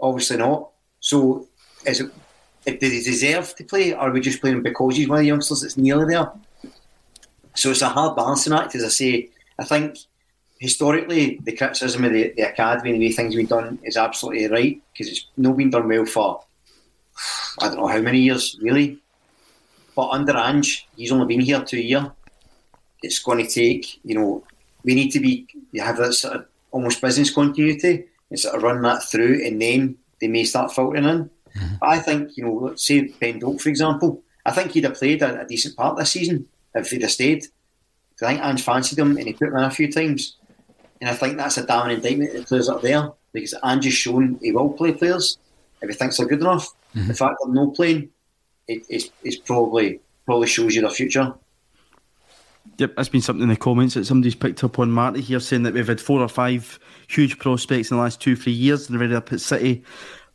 [0.00, 0.70] Obviously not.
[1.00, 1.48] So,
[1.86, 2.10] is it,
[2.64, 5.28] did he deserve to play, or are we just playing because he's one of the
[5.28, 6.30] youngsters that's nearly there?
[7.54, 9.30] So it's a hard balancing act, as I say.
[9.58, 9.98] I think
[10.58, 14.48] historically the criticism of the, the academy and the way things been done is absolutely
[14.48, 16.42] right because it's not been done well for
[17.60, 18.98] I don't know how many years really.
[19.94, 22.06] But under Ange, he's only been here two years.
[23.02, 24.44] It's going to take, you know,
[24.82, 28.62] we need to be you have that sort of almost business continuity and sort of
[28.62, 31.30] run that through, and then they may start filtering in.
[31.56, 31.74] Mm-hmm.
[31.82, 34.22] I think, you know, let's say Ben Doak, for example.
[34.46, 37.44] I think he'd have played a, a decent part this season if he'd have stayed.
[38.22, 40.36] I think Ange fancied him and he put him in a few times.
[41.00, 43.94] And I think that's a damn indictment of the players up there because Ange has
[43.94, 45.38] shown he will play players
[45.82, 46.68] if he thinks they're good enough.
[46.94, 47.08] Mm-hmm.
[47.08, 48.10] The fact they're no playing
[48.68, 51.34] it, it's, it's probably probably shows you their future.
[52.78, 55.62] Yep, that's been something in the comments that somebody's picked up on Marty here saying
[55.64, 56.78] that we've had four or five
[57.08, 59.84] huge prospects in the last two, three years and they're ready to put City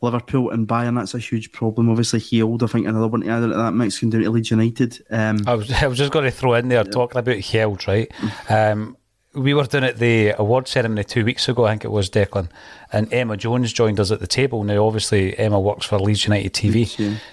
[0.02, 1.89] Liverpool and Bayern, that's a huge problem.
[1.89, 4.52] Obviously, Hjelde, I think another one to add to that mix can do to Leeds
[4.52, 5.04] United.
[5.10, 8.12] Um, I, was, I was just going to throw in there talking about Hjelde, right?
[8.50, 8.95] Um,
[9.34, 12.50] we were doing at the award ceremony two weeks ago, I think it was Declan,
[12.91, 14.64] and Emma Jones joined us at the table.
[14.64, 17.20] Now, obviously, Emma works for Leeds United TV.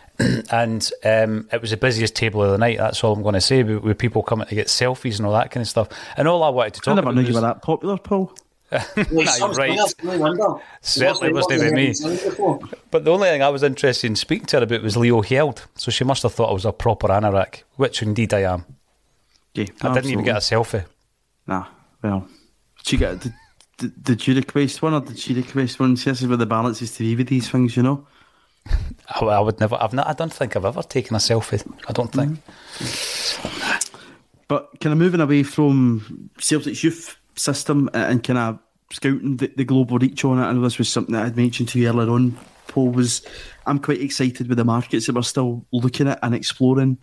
[0.51, 2.79] And um, it was the busiest table of the night.
[2.79, 3.62] That's all I'm going to say.
[3.62, 5.89] With, people coming to get selfies and all that kind of stuff.
[6.17, 8.33] And all I wanted to talk I never about knew you were that popular, Paul.
[9.12, 9.79] no, right.
[10.81, 11.95] Certainly wasn't me.
[12.91, 15.64] But the only thing I was interested in speaking to her about was Leo Hjelde.
[15.77, 18.64] So she must have thought I was a proper anorak, which indeed I am.
[19.55, 20.85] Yeah, I didn't even get a selfie.
[21.47, 21.67] Nah,
[22.03, 22.29] well,
[22.79, 23.35] did you get did,
[23.79, 25.97] did, did you request one or did she request one?
[25.97, 28.07] See, this is where the balance is to be with these things, you know.
[29.09, 29.79] I, I, would never.
[29.81, 30.09] I've not.
[30.09, 31.62] I don't think I've ever taken a selfie.
[31.89, 32.39] I don't think.
[32.79, 33.93] Mm.
[34.49, 38.59] But kind of moving away from Celtic's youth system and kind of
[38.91, 40.53] scouting the, the, global reach on it.
[40.53, 42.37] Know this was something that I'd mentioned to you earlier on.
[42.68, 43.22] Paul was.
[43.66, 46.99] I'm quite excited with the markets that we're still looking at and exploring.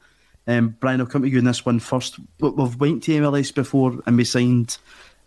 [0.47, 2.19] Um, Brian, I'll come to you in this one first.
[2.39, 4.77] We've went to MLS before and we signed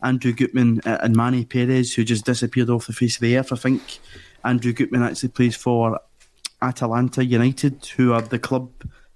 [0.03, 3.53] Andrew Gutman and Manny Perez, who just disappeared off the face of the earth.
[3.53, 3.99] I think
[4.45, 5.99] Andrew Gutman actually plays for
[6.63, 8.71] Atlanta United, who are the club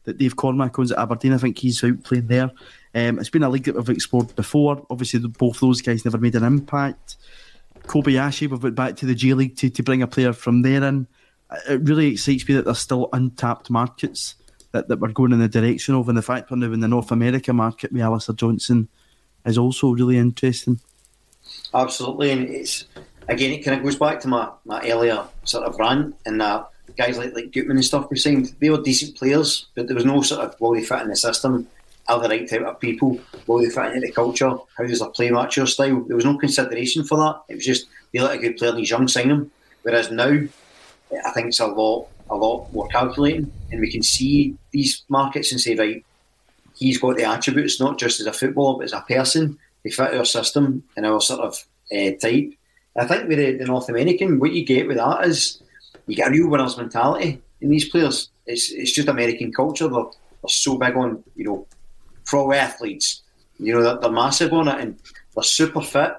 [0.04, 1.34] that Dave Cormack owns at Aberdeen.
[1.34, 2.50] I think he's out playing there.
[2.94, 4.84] Um, it's been a league that we've explored before.
[4.90, 7.16] Obviously, both those guys never made an impact.
[7.82, 10.82] Kobayashi, we've went back to the J League to, to bring a player from there
[10.82, 11.06] in.
[11.68, 14.36] It really excites me that there's still untapped markets
[14.72, 16.88] that, that we're going in the direction of, and the fact we're now in the
[16.88, 18.88] North America market with Alistair Johnston
[19.44, 20.80] is also really interesting.
[21.74, 22.86] Absolutely, and it's
[23.28, 26.68] again, it kind of goes back to my, my earlier sort of rant, and that
[26.96, 30.04] guys like like Gutman and stuff we signed, they were decent players, but there was
[30.04, 31.66] no sort of they fit in the system,
[32.10, 35.08] are the right type of people, will they fit into the culture, how does their
[35.10, 36.00] play match your style?
[36.02, 37.42] There was no consideration for that.
[37.48, 39.50] It was just they let a good player and he's young, sign him.
[39.82, 40.40] Whereas now,
[41.24, 45.50] I think it's a lot a lot more calculating, and we can see these markets
[45.50, 46.04] and say right,
[46.76, 49.58] he's got the attributes not just as a footballer but as a person.
[49.82, 52.52] They fit our system and our sort of uh, type.
[52.96, 55.62] I think with the, the North American, what you get with that is
[56.06, 58.30] you get a real winner's mentality in these players.
[58.46, 59.88] It's it's just American culture.
[59.88, 61.66] They're, they're so big on you know
[62.30, 63.22] pro athletes.
[63.58, 64.98] You know they're, they're massive on it, and
[65.34, 66.12] they're super fit.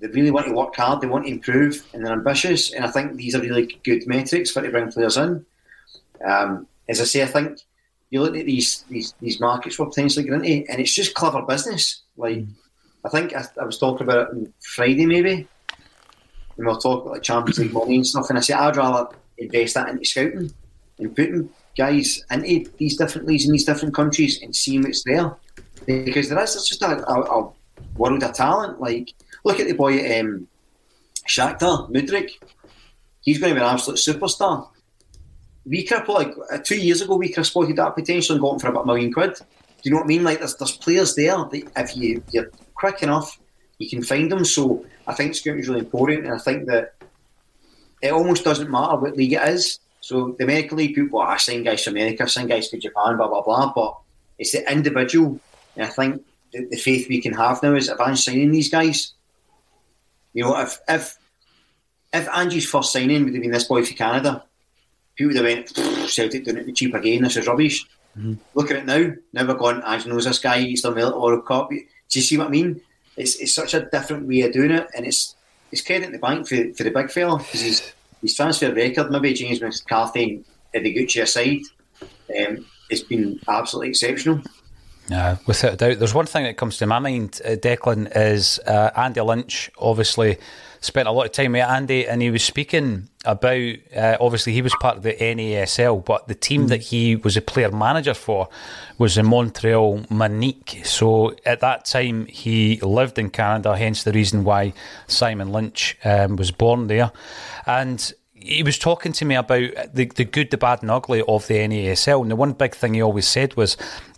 [0.00, 1.00] They really want to work hard.
[1.00, 2.72] They want to improve, and they're ambitious.
[2.72, 5.46] And I think these are really good metrics for to bring players in.
[6.26, 7.60] Um, as I say, I think
[8.10, 11.42] you look at these these these markets we're potentially getting into, and it's just clever
[11.42, 12.02] business.
[12.16, 12.44] Like
[13.04, 15.48] I think I, I was talking about it on Friday, maybe
[16.58, 18.28] and we'll talk about like Champions League money and stuff.
[18.28, 19.08] And I say I'd rather
[19.38, 20.52] invest that into scouting
[20.98, 25.36] and putting guys into these different leagues in these different countries and seeing what's there.
[25.86, 27.52] Because there is just a, a, a
[27.96, 28.80] world of talent.
[28.80, 29.14] Like
[29.44, 30.48] look at the boy um,
[31.28, 32.30] Shakhtar Mudryk.
[33.20, 34.68] He's going to be an absolute superstar.
[35.66, 38.42] We could have, like uh, two years ago, we could have spotted that potential and
[38.42, 39.34] got him for about a million quid.
[39.34, 39.44] Do
[39.84, 40.24] you know what I mean?
[40.24, 43.38] Like there's, there's players there that if you you're quick enough,
[43.78, 44.44] you can find them.
[44.44, 46.94] So I think scouting is really important, and I think that
[48.00, 49.78] it almost doesn't matter what league it is.
[50.08, 53.18] So the American League people, I oh, sign guys to America, sign guys to Japan,
[53.18, 53.74] blah blah blah.
[53.74, 53.98] But
[54.38, 55.38] it's the individual,
[55.76, 59.12] and I think the, the faith we can have now is advance signing these guys.
[60.32, 61.18] You know, if if
[62.10, 64.44] if Ange's first signing would have been this boy for Canada,
[65.14, 67.20] people would have went Celtic doing it cheap again.
[67.20, 67.84] This is rubbish.
[68.16, 68.32] Mm-hmm.
[68.54, 69.12] Look at it now.
[69.34, 69.82] Now we're going.
[69.82, 70.60] Angie knows this guy.
[70.60, 71.68] He's done the World Cup.
[71.68, 71.76] Do
[72.12, 72.80] you see what I mean?
[73.14, 75.36] It's, it's such a different way of doing it, and it's
[75.70, 77.92] it's credit in the bank for, for the big fella because his
[78.22, 80.44] his transfer record, maybe James McCarthy
[80.74, 81.62] at the Gucci aside,
[82.38, 84.42] um, it's been absolutely exceptional.
[85.08, 85.98] Yeah, without a doubt.
[85.98, 90.36] There's one thing that comes to my mind, uh, Declan, is uh, Andy Lynch obviously
[90.80, 94.62] spent a lot of time with Andy and he was speaking about, uh, obviously, he
[94.62, 96.68] was part of the NASL, but the team mm.
[96.68, 98.48] that he was a player manager for
[98.96, 100.80] was the Montreal Manic.
[100.84, 104.72] So at that time, he lived in Canada, hence the reason why
[105.06, 107.12] Simon Lynch um, was born there.
[107.66, 111.46] And he was talking to me about the, the good, the bad, and ugly of
[111.48, 112.22] the NASL.
[112.22, 113.76] And the one big thing he always said was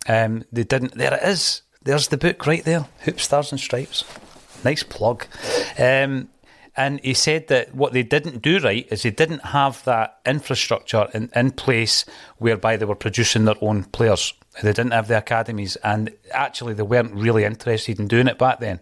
[0.09, 0.95] um, they didn't.
[0.95, 1.63] There it is.
[1.83, 2.87] There's the book right there.
[3.01, 4.05] Hoop Stars and Stripes.
[4.65, 5.27] Nice plug.
[5.79, 6.29] Um,
[6.81, 11.09] and he said that what they didn't do right is they didn't have that infrastructure
[11.13, 12.07] in, in place
[12.39, 14.33] whereby they were producing their own players.
[14.63, 18.61] They didn't have the academies, and actually, they weren't really interested in doing it back
[18.61, 18.81] then.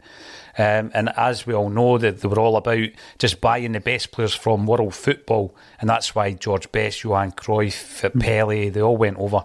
[0.57, 2.88] Um, and as we all know, that they were all about
[3.18, 8.20] just buying the best players from world football, and that's why George Best, Johan Cruyff.
[8.20, 9.44] Pele, they all went over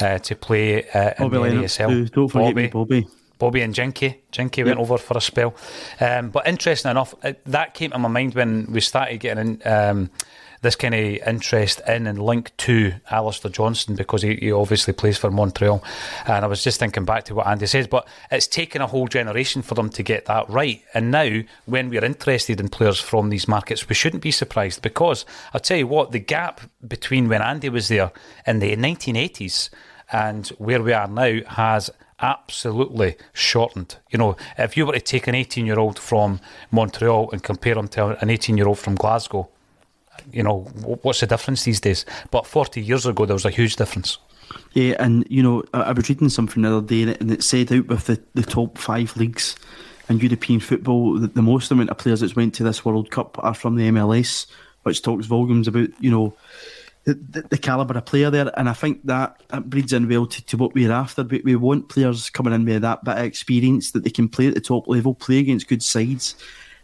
[0.00, 2.10] uh, to play uh, in Bobby the NASL.
[2.10, 3.00] Don't forget Bobby.
[3.00, 3.21] Bobby.
[3.42, 4.22] Bobby and Jinky.
[4.30, 4.68] Jinky yep.
[4.68, 5.52] went over for a spell.
[6.00, 9.68] Um, but interesting enough, it, that came to my mind when we started getting in,
[9.68, 10.10] um,
[10.60, 15.18] this kind of interest in and link to Alistair Johnston because he, he, obviously plays
[15.18, 15.82] for Montreal.
[16.24, 19.08] And I was just thinking back to what Andy says, but it's taken a whole
[19.08, 20.80] generation for them to get that right.
[20.94, 25.26] And now, when we're interested in players from these markets, we shouldn't be surprised because
[25.52, 28.12] I'll tell you what, the gap between when Andy was there
[28.46, 29.68] in the 1980s
[30.12, 31.90] and where we are now has
[32.22, 33.96] absolutely shortened.
[34.10, 37.76] You know, if you were to take an 18 year old from Montreal and compare
[37.76, 39.48] him to an 18 year old from Glasgow,
[40.32, 40.60] you know,
[41.02, 42.06] what's the difference these days?
[42.30, 44.18] But 40 years ago, there was a huge difference.
[44.72, 47.72] Yeah, and you know, I, I was reading something the other day, and it said
[47.72, 49.56] out with the, the top five leagues
[50.08, 53.42] in European football, the, the most amount of players that's went to this World Cup
[53.42, 54.46] are from the MLS,
[54.82, 56.34] which talks volumes about you know
[57.04, 58.50] the, the, calibre of player there.
[58.58, 61.24] And I think that, that breeds in well to, to what we're after.
[61.24, 64.46] We, we want players coming in with that bit of experience that they can play
[64.48, 66.36] at the top level, play against good sides.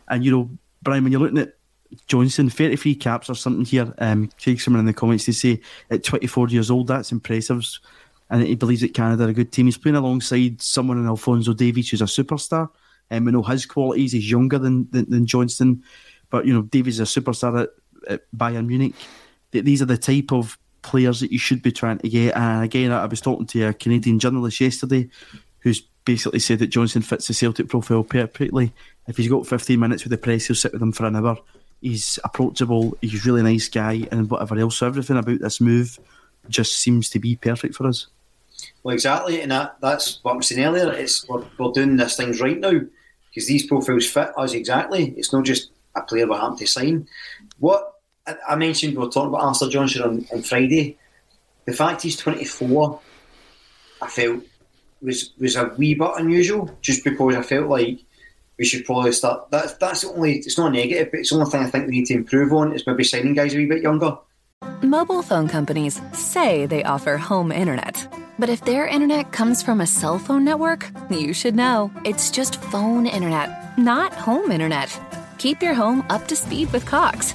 [0.09, 0.51] And you know,
[0.83, 1.55] Brian, when you're looking at
[2.07, 3.95] Johnston, 33 caps or something here.
[3.99, 5.61] Um, take someone in the comments to say
[5.91, 7.65] at 24 years old, that's impressive.
[8.31, 9.67] And he believes that Canada are a good team.
[9.67, 12.69] He's playing alongside someone in Alphonso Davies, who's a superstar.
[13.11, 14.13] And um, we know his qualities.
[14.13, 15.83] He's younger than, than, than Johnston,
[16.29, 17.71] but you know Davies is a superstar at,
[18.07, 18.95] at Bayern Munich.
[19.51, 22.37] These are the type of players that you should be trying to get.
[22.37, 25.09] And again, I was talking to a Canadian journalist yesterday,
[25.61, 28.73] who's basically said that Johnston fits the Celtic profile perfectly.
[29.07, 31.39] If he's got 15 minutes with the press, he'll sit with them for an hour
[31.81, 32.97] He's approachable.
[33.01, 34.77] He's a really nice guy, and whatever else.
[34.77, 35.99] So everything about this move
[36.49, 38.09] just seems to be perfect for us.
[38.83, 40.93] Well, exactly, and that, that's what I'm saying earlier.
[40.93, 42.81] It's we're, we're doing these things right now
[43.31, 45.15] because these profiles fit us exactly.
[45.17, 47.07] It's not just a player we're having to sign.
[47.59, 47.98] What
[48.49, 50.99] I mentioned, we were talking about Alistair Johnston on, on Friday.
[51.65, 53.01] The fact he's 24,
[54.03, 54.43] I felt
[55.01, 58.01] was was a wee bit unusual, just because I felt like
[58.59, 59.51] we should probably start.
[59.51, 60.39] That's that's the only.
[60.39, 62.75] It's not negative, but it's the only thing I think we need to improve on
[62.75, 64.19] is maybe signing guys a wee bit younger.
[64.83, 68.07] Mobile phone companies say they offer home internet,
[68.39, 72.61] but if their internet comes from a cell phone network, you should know it's just
[72.63, 74.89] phone internet, not home internet.
[75.39, 77.35] Keep your home up to speed with Cox.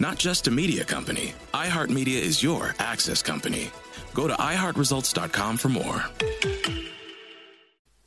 [0.00, 3.70] Not just a media company, iHeartMedia is your access company.
[4.12, 6.04] Go to iHeartResults.com for more.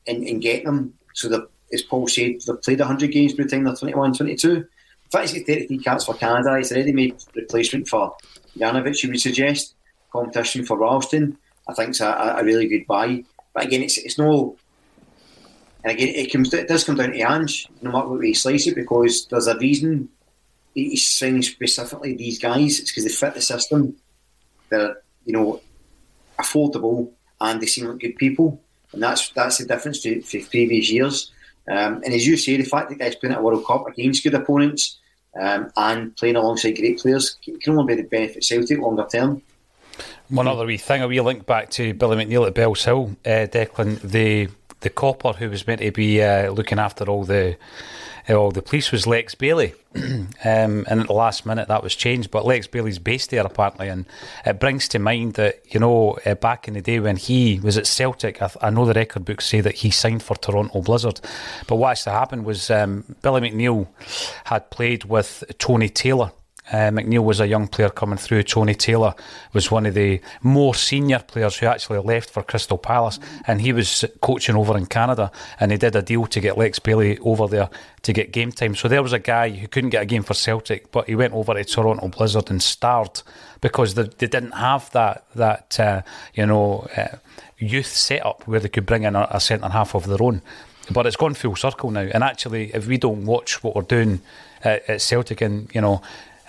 [0.08, 3.50] And, and get them so that, as Paul said, they've played 100 games by the
[3.50, 4.52] time they're 21, 22.
[4.56, 4.66] In
[5.12, 6.58] fact, he's got 33 caps for Canada.
[6.58, 8.16] He's already made replacement for
[8.58, 9.76] Juranovic, you would suggest.
[10.12, 11.38] Competition for Ralston.
[11.68, 13.24] I think it's a, a, really good buy.
[13.54, 14.58] But again, it's it's no.
[15.84, 18.36] And again, it comes it does come down to Ange, no matter what way you
[18.36, 20.10] slice it, because there's a reason
[20.84, 22.80] he's signing specifically these guys.
[22.80, 23.96] It's because they fit the system.
[24.70, 25.62] They're you know
[26.40, 27.12] affordable
[27.42, 28.62] and they seem like good people,
[28.94, 31.32] and that's that's the difference to, to previous years.
[31.70, 34.24] Um, and as you say, the fact that guys playing at a World Cup against
[34.24, 35.00] good opponents
[35.40, 39.42] um, and playing alongside great players can only be the benefit Celtic longer term.
[40.30, 44.00] One other wee thing, a wee link back to Billy McNeill at Bellshill, uh, Declan,
[44.02, 44.48] the
[44.82, 47.58] the copper who was meant to be uh, looking after all the
[48.30, 51.96] uh, all the police was Lex Baillie, um, and at the last minute that was
[51.96, 52.30] changed.
[52.30, 54.06] But Lex Baillie's based there apparently, and
[54.46, 57.78] it brings to mind that you know uh, back in the day when he was
[57.78, 61.22] at Celtic, I, I, know the record books say that he signed for Toronto Blizzard.
[61.68, 63.88] But what actually happened was um, Billy McNeill
[64.46, 66.32] had played with Tony Taylor
[66.72, 68.44] uh, McNeill was a young player coming through.
[68.44, 69.16] Tony Taylor
[69.54, 73.72] was one of the more senior players who actually left for Crystal Palace, and he
[73.72, 75.32] was coaching over in Canada.
[75.60, 77.70] And they did a deal to get Lex Baillie over there
[78.02, 78.76] to get game time.
[78.76, 81.34] So there was a guy who couldn't get a game for Celtic, but he went
[81.34, 83.22] over to Toronto Blizzard and starred
[83.62, 86.02] because they, they didn't have that that uh,
[86.34, 87.18] you know uh,
[87.58, 90.42] youth setup where they could bring in a, a centre half of their own.
[90.92, 92.02] But it's gone full circle now.
[92.14, 94.22] And actually, if we don't watch what we're doing
[94.64, 96.02] at, at Celtic and you know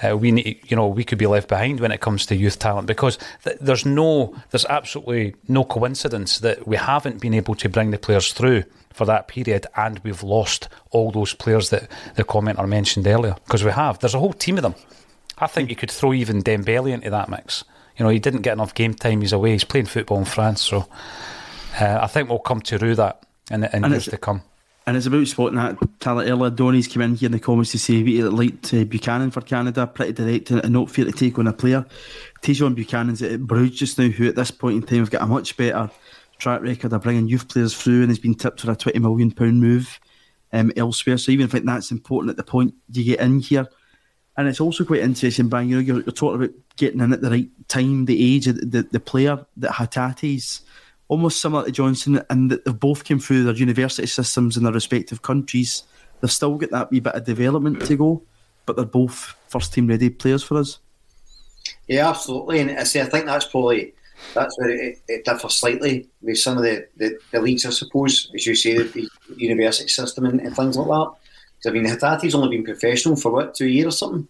[0.03, 2.59] uh, we need, you know, we could be left behind when it comes to youth
[2.59, 7.69] talent because th- there's no, there's absolutely no coincidence that we haven't been able to
[7.69, 12.25] bring the players through for that period and we've lost all those players that the
[12.25, 13.99] commenter mentioned earlier because we have.
[13.99, 14.75] There's a whole team of them.
[15.39, 17.65] I think you could throw even Dembele into that mix.
[17.97, 19.21] You know, he didn't get enough game time.
[19.21, 19.53] He's away.
[19.53, 20.89] He's playing football in France, so
[21.81, 24.43] uh, I think we'll come to rue that in, in years to come.
[24.89, 26.49] And it's about spotting that talent earlier.
[26.49, 29.87] Donny's come in here in the comments to say he liked uh, Buchanan for Canada,
[29.87, 31.85] pretty direct and not fear to take on a player.
[32.41, 35.27] Tajon Buchanan's at Bruges just now, who at this point in time have got a
[35.27, 35.91] much better
[36.39, 39.61] track record of bringing youth players through and has been tipped for a £20 million
[39.61, 40.01] move
[40.55, 41.19] um, elsewhere.
[41.19, 43.69] So even if that's important at the point you get in here.
[44.39, 47.21] And it's also quite interesting, Bang, you know, you're, you're talking about getting in at
[47.21, 50.63] the right time, the age of the, the, the player that Hatate's
[51.09, 55.23] almost similar to Johnston, and they've both came through their university systems in their respective
[55.23, 55.83] countries.
[56.21, 58.23] They've still got that wee bit of development to go,
[58.67, 60.79] but they're both first team ready players for us.
[61.87, 63.95] Yeah, absolutely, and I say I think that's probably
[64.35, 68.31] that's where it, it differs slightly with some of the, the, the, leagues, I suppose,
[68.35, 71.13] as you say, the university system and, and things like that.
[71.57, 74.29] Because I mean, Hatate's only been professional for what two years or something.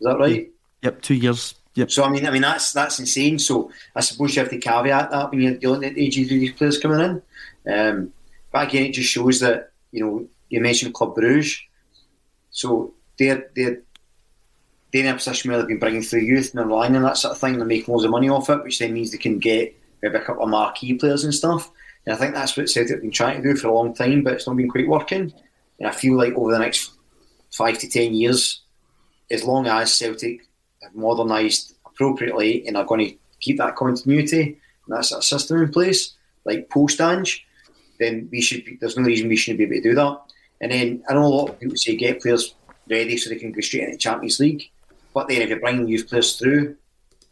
[0.00, 0.50] Is that right?
[0.82, 1.54] Yep, two years.
[1.74, 1.90] Yep.
[1.90, 3.38] So I mean, I mean that's that's insane.
[3.38, 6.78] So I suppose you have to caveat that when you're dealing at the age players
[6.78, 7.22] coming in.
[7.72, 8.12] Um,
[8.50, 11.60] but again, it just shows that you know you mentioned Club Bruges,
[12.50, 13.80] so they're they're
[14.92, 17.38] they're in a position where they've been bringing through youth and they're that sort of
[17.38, 17.56] thing.
[17.56, 20.20] They're making loads of money off it, which then means they can get maybe a
[20.20, 21.70] couple of marquee players and stuff.
[22.04, 24.22] And I think that's what Celtic have been trying to do for a long time,
[24.22, 25.32] but it's not been quite working.
[25.78, 26.92] And I feel like over the next
[27.50, 28.60] five to ten years,
[29.30, 30.46] as long as Celtic
[30.82, 35.62] have modernised appropriately and are going to keep that continuity and that sort of system
[35.62, 36.14] in place,
[36.44, 37.46] like post Ange,
[37.98, 38.64] then we should.
[38.64, 40.20] Be, there's no reason we shouldn't be able to do that.
[40.60, 42.54] And then I know a lot of people say get players
[42.88, 44.70] ready so they can go straight into Champions League,
[45.14, 46.76] but then if you're bringing youth players through,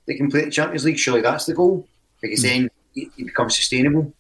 [0.07, 0.98] they can play the Champions League.
[0.98, 1.86] Surely that's the goal
[2.20, 2.48] because mm.
[2.48, 4.12] then you, you become sustainable,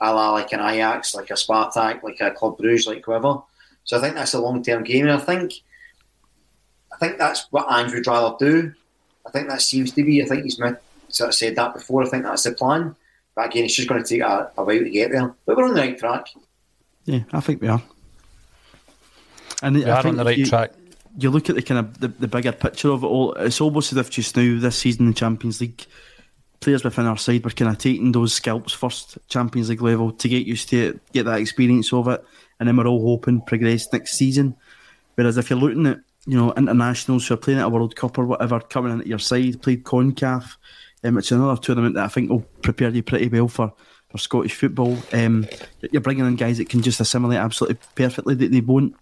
[0.00, 3.42] a la like an Ajax, like a Spartak, like a Club Bruges, like whoever.
[3.84, 5.54] So I think that's a long term game, and I think
[6.92, 8.74] I think that's what Andrew would rather do.
[9.28, 10.22] I think that seems to be.
[10.22, 12.02] I think he's sort of said that before.
[12.02, 12.96] I think that's the plan.
[13.34, 15.34] But again, it's just going to take a, a while to get there.
[15.44, 16.28] But we're on the right track.
[17.04, 17.82] Yeah, I think we are.
[19.62, 20.72] And we I are on the right you, track.
[21.18, 23.34] You look at the kind of the, the bigger picture of it all.
[23.34, 25.84] It's almost as if just now this season in the Champions League,
[26.60, 30.28] players within our side were kind of taking those scalps first Champions League level to
[30.28, 32.24] get used to it, get that experience of it,
[32.58, 34.56] and then we're all hoping progress next season.
[35.14, 38.18] Whereas if you're looking at you know, internationals who are playing at a World Cup
[38.18, 40.56] or whatever coming into your side, played CONCACAF.
[41.02, 43.72] Um, it's another tournament that I think will prepare you pretty well for,
[44.10, 44.98] for Scottish football.
[45.14, 45.46] Um,
[45.90, 48.94] you're bringing in guys that can just assimilate absolutely perfectly, that they won't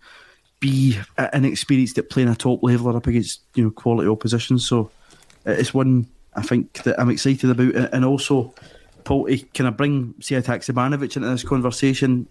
[0.61, 0.99] be
[1.33, 4.61] inexperienced at playing a top level or up against you know quality opposition.
[4.61, 4.93] So
[5.45, 8.55] it's one I think that I'm excited about, and also
[9.03, 12.29] Paul, can I bring Sead Haksabanovic into this conversation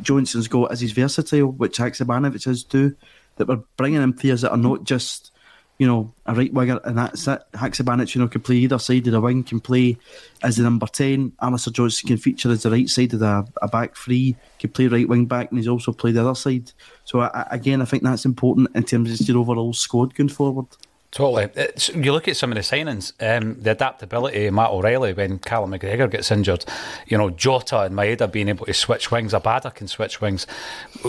[0.00, 2.96] Johnston's got as he's versatile, which Haksabanovic is too,
[3.38, 5.32] that we're bringing in players that are not just,
[5.78, 7.42] you know, a right winger and that's it.
[7.54, 9.96] Haksabanovic, you know, can play either side of the wing, can play
[10.42, 11.32] as the number 10.
[11.40, 14.88] Alistair Johnston can feature as the right side of the a back three, can play
[14.88, 16.72] right wing back, and he's also played the other side.
[17.04, 20.66] So, I, again, I think that's important in terms of your overall squad going forward.
[21.10, 21.48] Totally.
[21.54, 25.38] It's, you look at some of the signings, um, the adaptability of Matt O'Reilly when
[25.38, 26.66] Callum McGregor gets injured.
[27.06, 29.32] You know, Jota and Maeda being able to switch wings.
[29.32, 30.46] Abada can switch wings.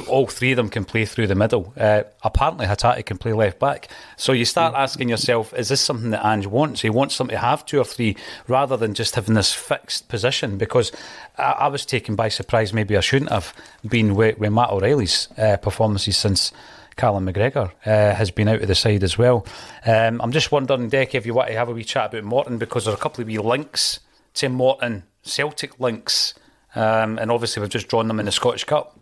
[0.07, 1.73] All three of them can play through the middle.
[1.75, 3.89] Uh, apparently, Hatate can play left back.
[4.15, 6.81] So you start asking yourself, is this something that Ange wants?
[6.81, 8.15] He wants them to have two or three
[8.47, 10.57] rather than just having this fixed position.
[10.57, 10.93] Because
[11.37, 13.53] I, I was taken by surprise, maybe I shouldn't have
[13.85, 16.53] been with, with Matt O'Reilly's uh, performances since
[16.99, 19.45] Callum McGregor uh, has been out of the side as well.
[19.85, 22.57] Um, I'm just wondering, Deck, if you want to have a wee chat about Morton
[22.57, 24.01] because there are a couple of wee links
[24.33, 26.33] to Morton, Celtic links,
[26.75, 28.99] um, and obviously we've just drawn them in the Scottish Cup.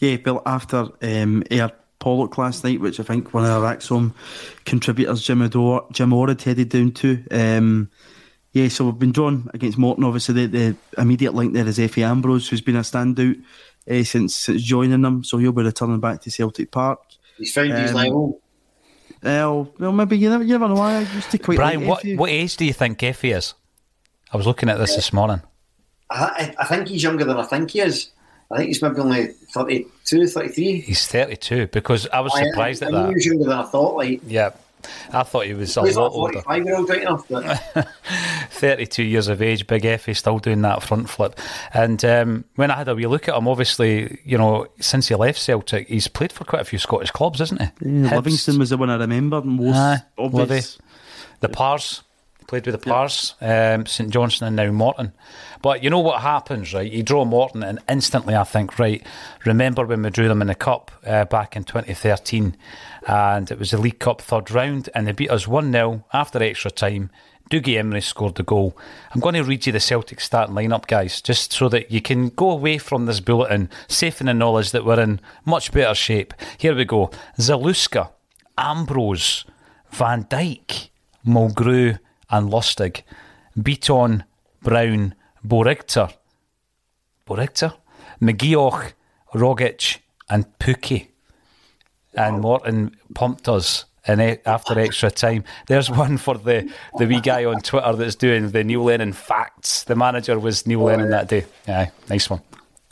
[0.00, 1.70] Yeah, Bill, after um, Ayr
[2.00, 4.14] Pollok last night, which I think one of our ACSOM
[4.64, 7.24] contributors, Jim, Adore, Jim Orr, headed down to.
[7.30, 7.88] Um,
[8.52, 10.02] yeah, so we've been drawn against Morton.
[10.02, 13.40] Obviously, the, the immediate link there is Efe Ambrose, who's been a standout
[13.88, 15.22] uh, since, since joining them.
[15.22, 17.00] So he'll be returning back to Celtic Park.
[17.38, 18.40] He's found um, his level.
[19.22, 20.74] Well, well, maybe you never, you never know.
[20.74, 23.54] Why I used to quite Brian, like what, what age do you think Efe is?
[24.32, 24.96] I was looking at this yeah.
[24.96, 25.42] this morning.
[26.10, 28.10] I, I think he's younger than I think he is.
[28.50, 30.80] I think he's maybe only 32, 33.
[30.80, 33.08] He's 32 because I was surprised I, at I that.
[33.08, 33.96] He was younger than I thought.
[33.96, 34.50] Like, yeah.
[35.12, 36.42] I thought he was a lot older.
[36.46, 37.26] Right enough,
[38.50, 41.38] 32 years of age, Big F, he's still doing that front flip.
[41.72, 45.14] And um, when I had a wee look at him, obviously, you know, since he
[45.14, 47.68] left Celtic, he's played for quite a few Scottish clubs, isn't he?
[47.82, 49.76] Yeah, Livingston was the one I remember most.
[49.76, 50.78] Uh, obvious.
[51.40, 52.02] The Pars,
[52.48, 55.12] played with the Pars, um, St Johnstone, and now Morton.
[55.62, 56.90] But you know what happens, right?
[56.90, 59.06] You draw Morton, and instantly I think, right,
[59.44, 62.56] remember when we drew them in the Cup uh, back in 2013,
[63.06, 66.42] and it was the League Cup third round, and they beat us 1 0 after
[66.42, 67.10] extra time.
[67.50, 68.76] Dougie Imrie scored the goal.
[69.12, 72.28] I'm going to read you the Celtic starting lineup, guys, just so that you can
[72.30, 76.34] go away from this bulletin safe in the knowledge that we're in much better shape.
[76.58, 78.10] Here we go Zaluska,
[78.58, 79.46] Ambrose,
[79.90, 80.90] Van Dijk,
[81.26, 81.98] Mulgrew,
[82.30, 83.02] and Lustig.
[83.58, 84.24] Bitton,
[84.62, 85.14] Brown,
[85.46, 86.12] Boerrigter,
[87.26, 87.74] Boerrigter,
[88.20, 88.92] McGeouch,
[89.34, 89.98] Rogic,
[90.28, 91.08] and Pukki.
[92.14, 95.44] And Morton pumped us in after extra time.
[95.66, 99.84] There's one for the, the wee guy on Twitter that's doing the Neil Lennon facts.
[99.84, 101.44] The manager was Neil Lennon that day.
[101.66, 102.40] Yeah, nice one.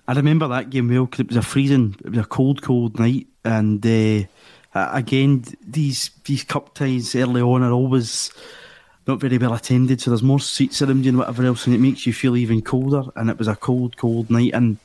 [0.08, 2.98] I remember that game well because it was a freezing, it was a cold, cold
[3.00, 4.26] night, and uh,
[4.92, 8.30] again, these these cup ties early on are always
[9.06, 11.78] not very well attended, so there's more seats around you and whatever else, and it
[11.78, 13.04] makes you feel even colder.
[13.14, 14.50] And it was a cold, cold night.
[14.52, 14.78] And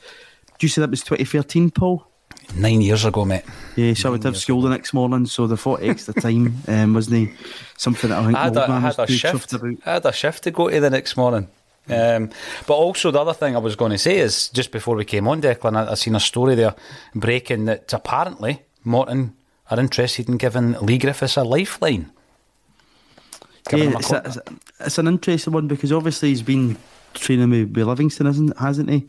[0.59, 2.05] do you say that was 2013, Paul?
[2.55, 3.43] Nine years ago, mate.
[3.75, 6.55] Yeah, so Nine I would have school the next morning, so the 40 extra time
[6.67, 7.31] um, wasn't
[7.77, 9.53] something that I think I had, a, I had a shift.
[9.85, 11.47] I had a shift to go to the next morning.
[11.89, 12.29] Um,
[12.67, 15.27] but also the other thing I was going to say is just before we came
[15.27, 16.75] on, Declan, I, I seen a story there
[17.15, 19.35] breaking that apparently Morton
[19.69, 22.11] are interested in giving Leigh Griffiths a lifeline
[23.71, 24.43] yeah, it's, a,
[24.79, 26.77] it's, an interesting one because obviously he's been
[27.13, 29.07] training with, with Livingston, isn't hasn't he?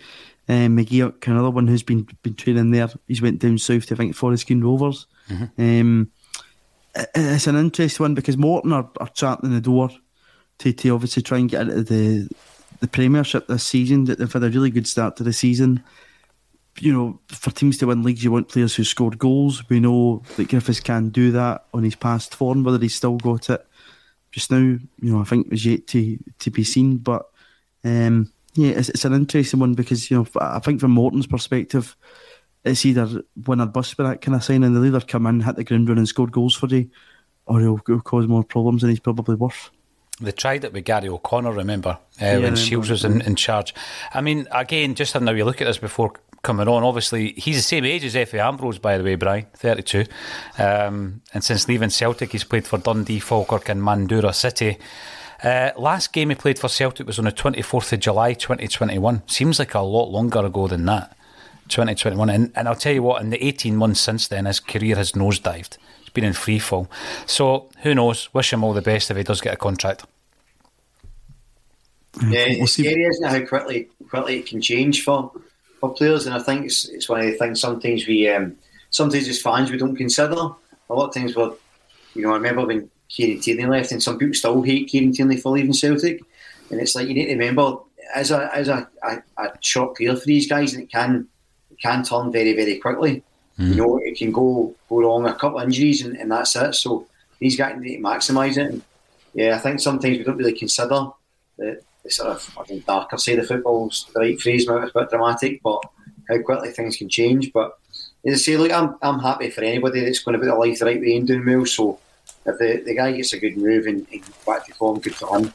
[0.48, 2.90] Um, McGee, another one who's been been training there.
[3.06, 5.06] He's went down south to I think Forest Green Rovers.
[5.28, 5.62] Mm-hmm.
[5.62, 6.10] Um,
[6.94, 9.90] it's an interesting one because Morton are, are charting the door
[10.58, 12.28] to, to obviously try and get into the
[12.80, 14.04] the Premiership this season.
[14.04, 15.82] That they've had a really good start to the season.
[16.80, 19.68] You know, for teams to win leagues, you want players who scored goals.
[19.68, 22.64] We know that Griffiths can do that on his past form.
[22.64, 23.64] Whether he's still got it
[24.32, 26.96] just now, you know, I think was yet to to be seen.
[26.96, 27.26] But
[27.84, 31.94] um, yeah, it's, it's, an interesting one because you know, I think from Morton's perspective,
[32.64, 34.72] it's either win or bust with that kind of signing.
[34.72, 36.90] They'll either come in, hit the ground running, score goals for you,
[37.46, 39.70] or he'll, he'll cause more problems than he's probably worth.
[40.20, 43.74] They tried it with Gary O'Connor, remember, uh, yeah, when Shields was in, in charge.
[44.12, 46.12] I mean, again, just having a wee look at this before
[46.42, 46.82] coming on.
[46.82, 50.04] Obviously, he's the same age as Efe Ambrose, by the way, Brian, 32.
[50.58, 54.78] Um, and since leaving Celtic, he's played for Dundee, Falkirk, and Mandurah City.
[55.42, 59.22] Uh, last game he played for Celtic was on the 24th of July 2021.
[59.26, 61.16] Seems like a lot longer ago than that.
[61.68, 62.28] 2021.
[62.28, 65.12] And, and I'll tell you what, in the 18 months since then, his career has
[65.12, 65.78] nosedived.
[66.00, 66.88] He's been in free fall.
[67.26, 68.32] So who knows?
[68.34, 70.04] Wish him all the best if he does get a contract.
[72.20, 75.32] Yeah, we'll it's scary, isn't it, how quickly quickly it can change for
[75.82, 78.56] for players, and I think it's, it's one of the things sometimes we um,
[78.90, 80.34] sometimes as fans we don't consider.
[80.36, 81.52] A lot of times we're,
[82.14, 85.38] you know, I remember when Kieran Tierney left, and some people still hate Kieran Tierney
[85.38, 86.22] for leaving Celtic,
[86.70, 87.78] and it's like you need to remember
[88.14, 91.26] as a as a, a, a short career for these guys, and it can
[91.72, 93.24] it can turn very very quickly.
[93.58, 93.68] Mm.
[93.70, 96.74] You know, it can go go wrong a couple of injuries, and, and that's it.
[96.74, 97.06] So
[97.40, 98.70] these guys need to maximise it.
[98.70, 98.82] And,
[99.34, 101.08] yeah, I think sometimes we don't really consider
[101.58, 104.68] the, the sort of I think darker side of football's the right phrase.
[104.68, 105.82] Maybe it's a bit dramatic, but
[106.28, 107.52] how quickly things can change.
[107.52, 107.78] But
[108.26, 110.78] as I say, look, I'm I'm happy for anybody that's going to put their life
[110.78, 111.66] the right way in doing well.
[111.66, 111.98] So
[112.46, 115.38] if the, the guy gets a good move and, and back to form, good for
[115.38, 115.52] him.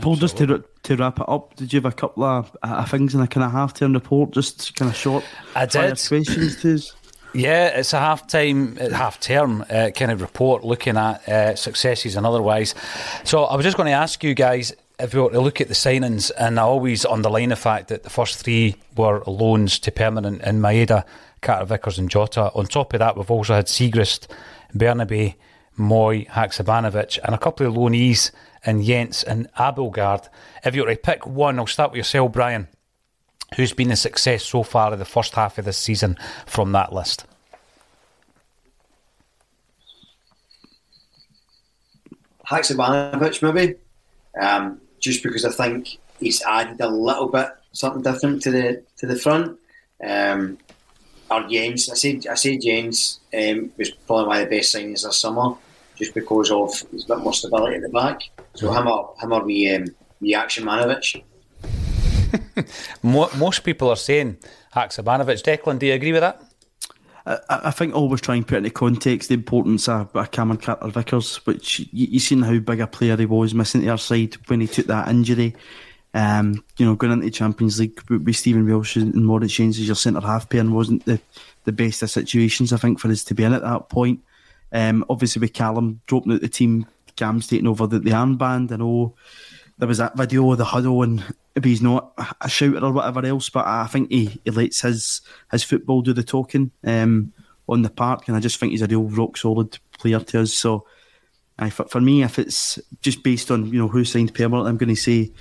[0.00, 3.14] Paul, just to, to wrap it up, did you have a couple of uh, things
[3.14, 5.24] in a kind of half term report, just kind of short
[5.56, 5.98] I did.
[6.06, 6.94] questions to us?
[7.34, 12.16] Yeah, it's a half time, half term uh, kind of report looking at uh, successes
[12.16, 12.74] and otherwise.
[13.24, 15.68] So I was just going to ask you guys if we were to look at
[15.68, 19.92] the signings, and I always underline the fact that the first three were loans to
[19.92, 21.04] permanent in Maeda,
[21.40, 22.50] Carter Vickers, and Jota.
[22.54, 24.26] On top of that, we've also had Siegrist,
[24.74, 25.36] Bernabei,
[25.78, 28.32] Mooy, Haksabanovic, and a couple of loanees
[28.66, 30.28] in Jenz and Abildgaard.
[30.64, 32.66] If you were to pick one, I'll start with yourself, Brian.
[33.54, 36.92] Who's been the success so far in the first half of this season from that
[36.92, 37.24] list?
[42.46, 43.76] Haksabanovic, maybe.
[44.40, 49.06] Um, just because I think he's added a little bit something different to the to
[49.06, 49.58] the front.
[50.04, 50.58] Um,
[51.30, 55.18] or I said I said Jenz um, was probably one of the best signings this
[55.18, 55.54] summer,
[55.96, 58.22] just because of his bit more stability at the back.
[58.54, 59.84] So him or him or me, um,
[60.20, 61.22] me Action Manovich.
[63.02, 64.38] Most people are saying
[64.74, 65.42] Haksabanovic.
[65.42, 66.42] Declan, do you agree with that?
[67.28, 70.88] I, I think always try and put into context the importance of, of Cameron Carter
[70.88, 74.34] Vickers, which you, you seen how big a player he was missing to our side
[74.46, 75.54] when he took that injury.
[76.14, 79.86] Um, you know, going into the Champions League with, Stephen Welsh and Moritz Jenz as
[79.86, 81.20] your centre half pair wasn't the,
[81.64, 84.20] the best of situations, I think, for us to be in at that point.
[84.72, 88.72] Um, obviously, with Callum dropping out the team, Cam's taking over the, the armband.
[88.72, 89.14] I know
[89.76, 91.22] there was that video of the huddle and
[91.64, 95.64] he's not a shouter or whatever else, but I think he, he lets his his
[95.64, 97.32] football do the talking um,
[97.68, 100.52] on the park, and I just think he's a real rock solid player to us.
[100.52, 100.86] So,
[101.58, 104.76] I, for, for me, if it's just based on you know who signed permanent, I'm
[104.76, 105.32] going to say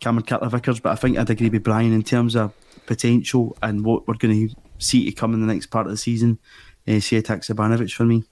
[0.00, 2.52] Cameron Carter Vickers, but I think I'd agree with Brian in terms of
[2.86, 5.96] potential and what we're going to see to come in the next part of the
[5.96, 6.38] season.
[6.86, 8.24] Uh, Sead Haksabanovic for me.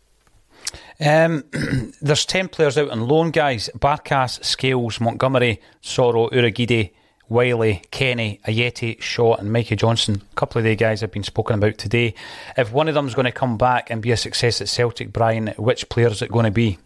[1.00, 1.44] Um,
[2.00, 3.68] there's 10 players out on loan, guys.
[3.76, 6.92] Barkas, Scales, Montgomery, Soro, Urhoghide,
[7.28, 10.22] Wiley, Kenny, Ajeti, Shaw, and Mikey Johnston.
[10.32, 12.14] A couple of the guys have been spoken about today.
[12.56, 15.48] If one of them's going to come back and be a success at Celtic, Brian,
[15.56, 16.78] which player is it going to be?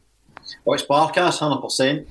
[0.64, 2.07] Well, it's Barkas, 100%.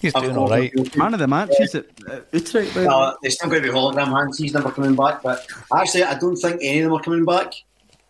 [0.00, 0.70] He's doing all right.
[0.96, 1.90] Man of the match, is it?
[2.32, 4.36] Utrecht, uh, there's still going to be hologram hands.
[4.36, 5.22] He's never coming back.
[5.22, 7.54] But actually, I don't think any of them are coming back.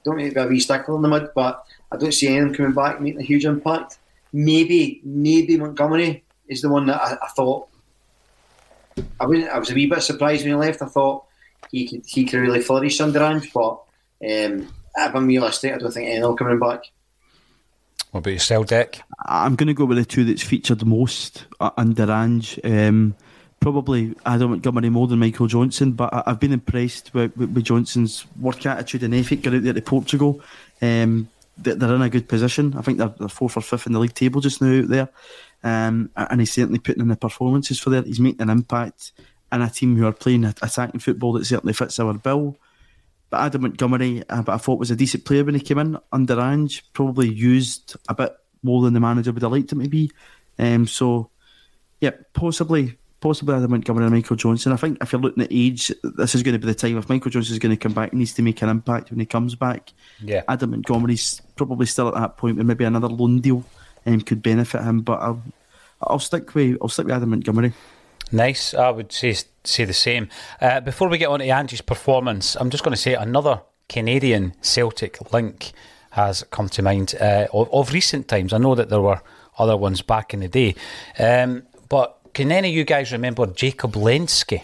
[0.04, 2.38] Don't need to be a wee stickler in the mud, but I don't see any
[2.38, 3.98] of them coming back making a huge impact.
[4.32, 7.68] Maybe, maybe Montgomery is the one that I, I thought
[9.20, 10.82] I was I was a wee bit surprised when he left.
[10.82, 11.24] I thought
[11.70, 13.72] he could he could really flourish under Ange, but
[14.22, 16.82] um, if I'm realistic, I don't think any will coming back.
[18.10, 19.00] What about your yourself, Dick?
[19.26, 22.60] I'm going to go with the two that's featured the most uh, under Ange.
[22.62, 23.16] Um,
[23.58, 27.64] probably Adam Montgomery more than Michael Johnston, but I, have been impressed with, with, with,
[27.64, 30.40] Johnston's work attitude and effort going out there to Portugal.
[30.80, 32.74] Um, they're in a good position.
[32.76, 35.08] I think they're, they're fourth or fifth in the league table just now out there.
[35.64, 38.06] Um, and he's certainly putting in the performances for that.
[38.06, 39.12] He's making an impact
[39.50, 42.56] in a team who are playing attacking football that certainly fits our bill.
[43.30, 45.98] But Adam Montgomery, uh, but I thought was a decent player when he came in
[46.12, 49.88] under Ange, probably used a bit more than the manager would have liked him to
[49.88, 50.10] be.
[50.58, 51.30] Um, so,
[52.00, 54.72] yeah, possibly possibly Adam Montgomery and Michael Johnston.
[54.72, 56.98] I think if you're looking at age, this is going to be the time.
[56.98, 59.18] If Michael Johnston is going to come back, he needs to make an impact when
[59.18, 59.94] he comes back.
[60.20, 60.42] Yeah.
[60.46, 63.64] Adam Montgomery's probably still at that point where maybe another loan deal
[64.06, 65.00] um, could benefit him.
[65.00, 65.42] But I'll,
[66.02, 67.72] I'll stick with I'll stick with Adam Montgomery.
[68.32, 68.74] Nice.
[68.74, 70.28] I would say say the same.
[70.60, 74.54] Uh, before we get on to Ange's performance, I'm just going to say another Canadian
[74.60, 75.72] Celtic link
[76.10, 78.52] has come to mind uh, of, of, recent times.
[78.52, 79.20] I know that there were
[79.58, 80.74] other ones back in the day,
[81.18, 84.62] um, but can any of you guys remember Jacob Lensky,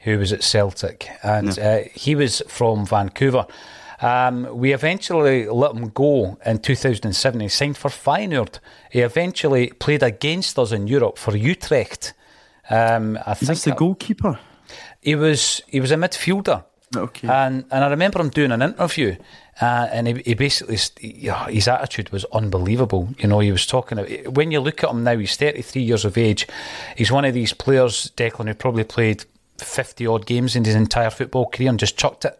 [0.00, 1.08] who was at Celtic?
[1.22, 1.62] And no.
[1.62, 3.46] uh, he was from Vancouver.
[4.00, 7.40] Um, we eventually let him go in 2007.
[7.40, 8.58] He signed for Feyenoord.
[8.90, 12.12] He eventually played against us in Europe for Utrecht.
[12.70, 14.38] Um, I Is think the goalkeeper?
[15.00, 16.64] He was he was a midfielder.
[16.96, 17.28] Okay.
[17.28, 19.16] And and I remember him doing an interview,
[19.60, 23.08] uh, and he, he basically his attitude was unbelievable.
[23.18, 23.98] You know, he was talking.
[24.32, 26.46] When you look at him now, he's thirty three years of age.
[26.96, 29.24] He's one of these players, Declan, who probably played
[29.58, 32.38] fifty odd games in his entire football career and just chucked it.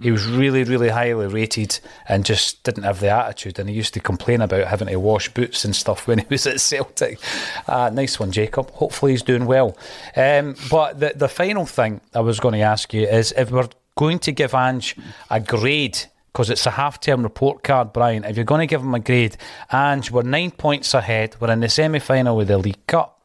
[0.00, 1.78] He was really, really highly rated
[2.08, 3.58] and just didn't have the attitude.
[3.58, 6.46] And he used to complain about having to wash boots and stuff when he was
[6.46, 7.18] at Celtic.
[7.66, 8.70] Uh, nice one, Jacob.
[8.70, 9.76] Hopefully he's doing well.
[10.16, 13.68] Um, but the, the final thing I was going to ask you is if we're
[13.96, 14.96] going to give Ange
[15.28, 15.98] a grade
[16.32, 18.24] because it's a half term report card, Brian.
[18.24, 19.36] If you're going to give him a grade,
[19.72, 21.36] Ange, we're nine points ahead.
[21.40, 23.19] We're in the semi final with the League Cup.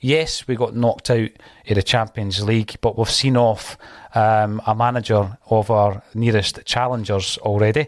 [0.00, 1.30] Yes, we got knocked out
[1.68, 3.76] of the Champions League, but we've seen off
[4.14, 7.86] um, a manager of our nearest challengers already.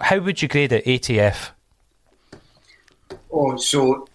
[0.00, 1.50] How would you grade it, ATF?
[3.32, 4.06] Oh, so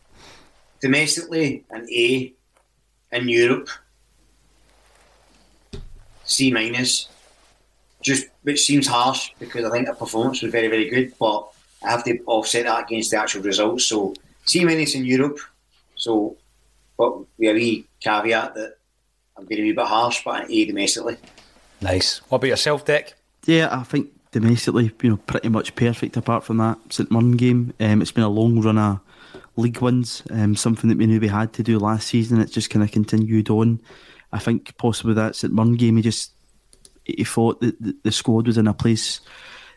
[0.81, 2.33] domestically, an A.
[3.11, 3.69] In Europe,
[6.23, 7.09] C minus.
[8.01, 11.47] Just which seems harsh because I think the performance was very, very good, but
[11.83, 13.85] I have to offset that against the actual results.
[13.85, 14.15] So
[14.45, 15.37] C minus in Europe.
[15.95, 16.37] So,
[17.03, 18.77] but with a wee caveat that
[19.35, 21.17] I'm going to be a bit harsh, but an A domestically.
[21.81, 22.19] Nice.
[22.29, 23.15] What about yourself, Dick?
[23.45, 27.73] Yeah, I think domestically, you know, pretty much perfect apart from that St Mirren game.
[27.79, 28.99] Um, it's been a long run of
[29.57, 32.39] league wins, um, something that we knew we had to do last season.
[32.39, 33.81] It's just kind of continued on.
[34.31, 36.31] I think possibly that St Mirren game, he just
[37.03, 39.19] he thought that the squad was in a place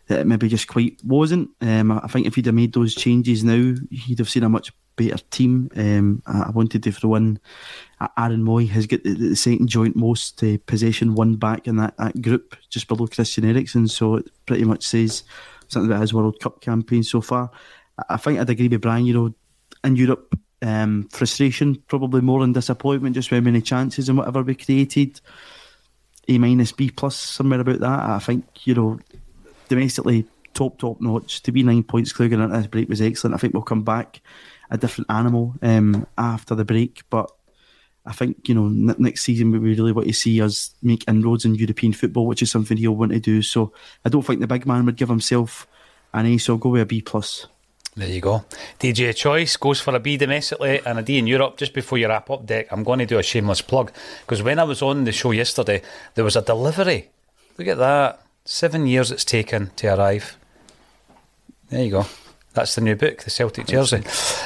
[0.06, 1.50] that it maybe just quite wasn't.
[1.60, 4.72] Um, I think if he'd have made those changes now, he'd have seen a much
[4.96, 5.70] better team.
[5.76, 7.38] Um, I wanted to throw in
[8.18, 11.96] Aaron Mooy has got the, the second joint most uh, possession one back in that,
[11.96, 13.88] that group, just below Christian Eriksen.
[13.88, 15.24] So it pretty much says
[15.68, 17.50] something about his World Cup campaign so far.
[18.08, 19.06] I think I'd agree with Brian.
[19.06, 19.34] You know,
[19.82, 23.14] in Europe, um, frustration probably more than disappointment.
[23.14, 25.20] Just how many chances and whatever we created.
[26.28, 28.00] A minus B plus somewhere about that.
[28.00, 28.98] I think you know
[29.68, 31.42] domestically top top notch.
[31.44, 33.34] To be nine points clear going into this break was excellent.
[33.34, 34.20] I think we'll come back
[34.70, 37.30] a different animal um, after the break, but.
[38.08, 41.56] I think you know next season we really want to see us make inroads in
[41.56, 43.42] European football, which is something he'll want to do.
[43.42, 43.72] So
[44.04, 45.66] I don't think the big man would give himself
[46.14, 47.48] an A, so I'll go with a B plus.
[47.96, 48.44] There you go.
[48.78, 51.56] DJ Choice goes for a B domestically and a D in Europe.
[51.56, 53.90] Just before you wrap up, Dick, I'm going to do a shameless plug
[54.20, 55.80] because when I was on the show yesterday,
[56.14, 57.08] there was a delivery.
[57.56, 58.20] Look at that.
[58.44, 60.36] Seven years it's taken to arrive.
[61.70, 62.06] There you go.
[62.56, 64.02] That's the new book, the Celtic jersey.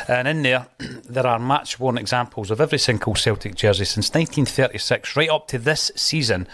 [0.08, 0.66] And in there,
[1.08, 5.60] there are match worn examples of every single Celtic jersey since 1936, right up to
[5.60, 6.48] this season,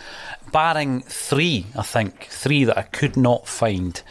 [0.53, 4.03] barring three, I think, three that I could not find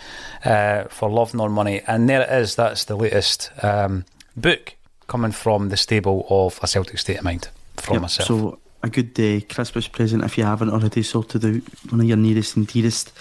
[0.43, 1.81] uh, for Love Nor Money.
[1.85, 4.05] And there it is, that's the latest um,
[4.35, 4.73] book
[5.05, 8.27] coming from the stable of A Celtic State of Mind from yep, myself.
[8.27, 11.61] So, a good uh, Christmas present if you haven't already sorted out
[11.91, 13.13] one of your nearest and dearest.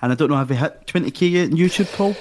[0.00, 2.14] And I don't know, have we hit 20k yet on YouTube, Paul?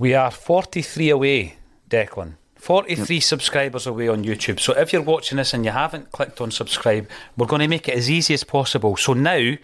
[0.00, 1.56] We are 43 away,
[1.90, 2.36] Declan.
[2.56, 3.22] 43 yep.
[3.22, 4.58] subscribers away on YouTube.
[4.58, 7.06] So if you're watching this and you haven't clicked on subscribe,
[7.36, 8.96] we're going to make it as easy as possible.
[8.96, 9.56] So now,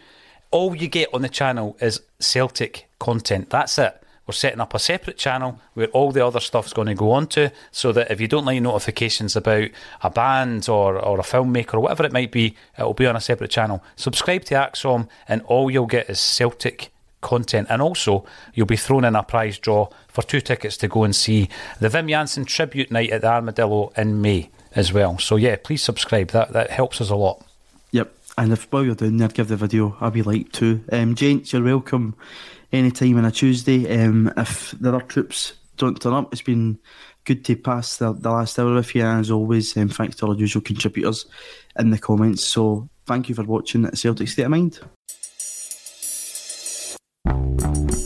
[0.50, 3.48] all you get on the channel is Celtic content.
[3.48, 3.98] That's it.
[4.26, 7.48] We're setting up a separate channel where all the other stuff's going to go onto
[7.70, 9.70] so that if you don't like notifications about
[10.02, 13.22] a band or, or a filmmaker or whatever it might be, it'll be on a
[13.22, 13.82] separate channel.
[13.96, 17.66] Subscribe to ACSOM and all you'll get is Celtic content.
[17.70, 18.24] And also,
[18.54, 21.48] you'll be thrown in a prize draw for two tickets to go and see
[21.80, 25.18] the Wim Jansen tribute night at the Armadillo in May as well.
[25.18, 26.28] So yeah, please subscribe.
[26.28, 27.44] That that helps us a lot.
[27.92, 28.12] Yep.
[28.38, 30.84] And if while you're doing that, give the video a wee like too.
[30.92, 32.14] Um, gents, you're welcome
[32.72, 34.02] anytime on a Tuesday.
[34.02, 36.78] Um, if the other troops don't turn up, it's been
[37.24, 39.02] good to pass the, the last hour with you.
[39.02, 41.26] And as always, um, thanks to the usual contributors
[41.78, 42.44] in the comments.
[42.44, 44.80] So thank you for watching Celtic State of Mind.
[47.26, 48.05] Thank you.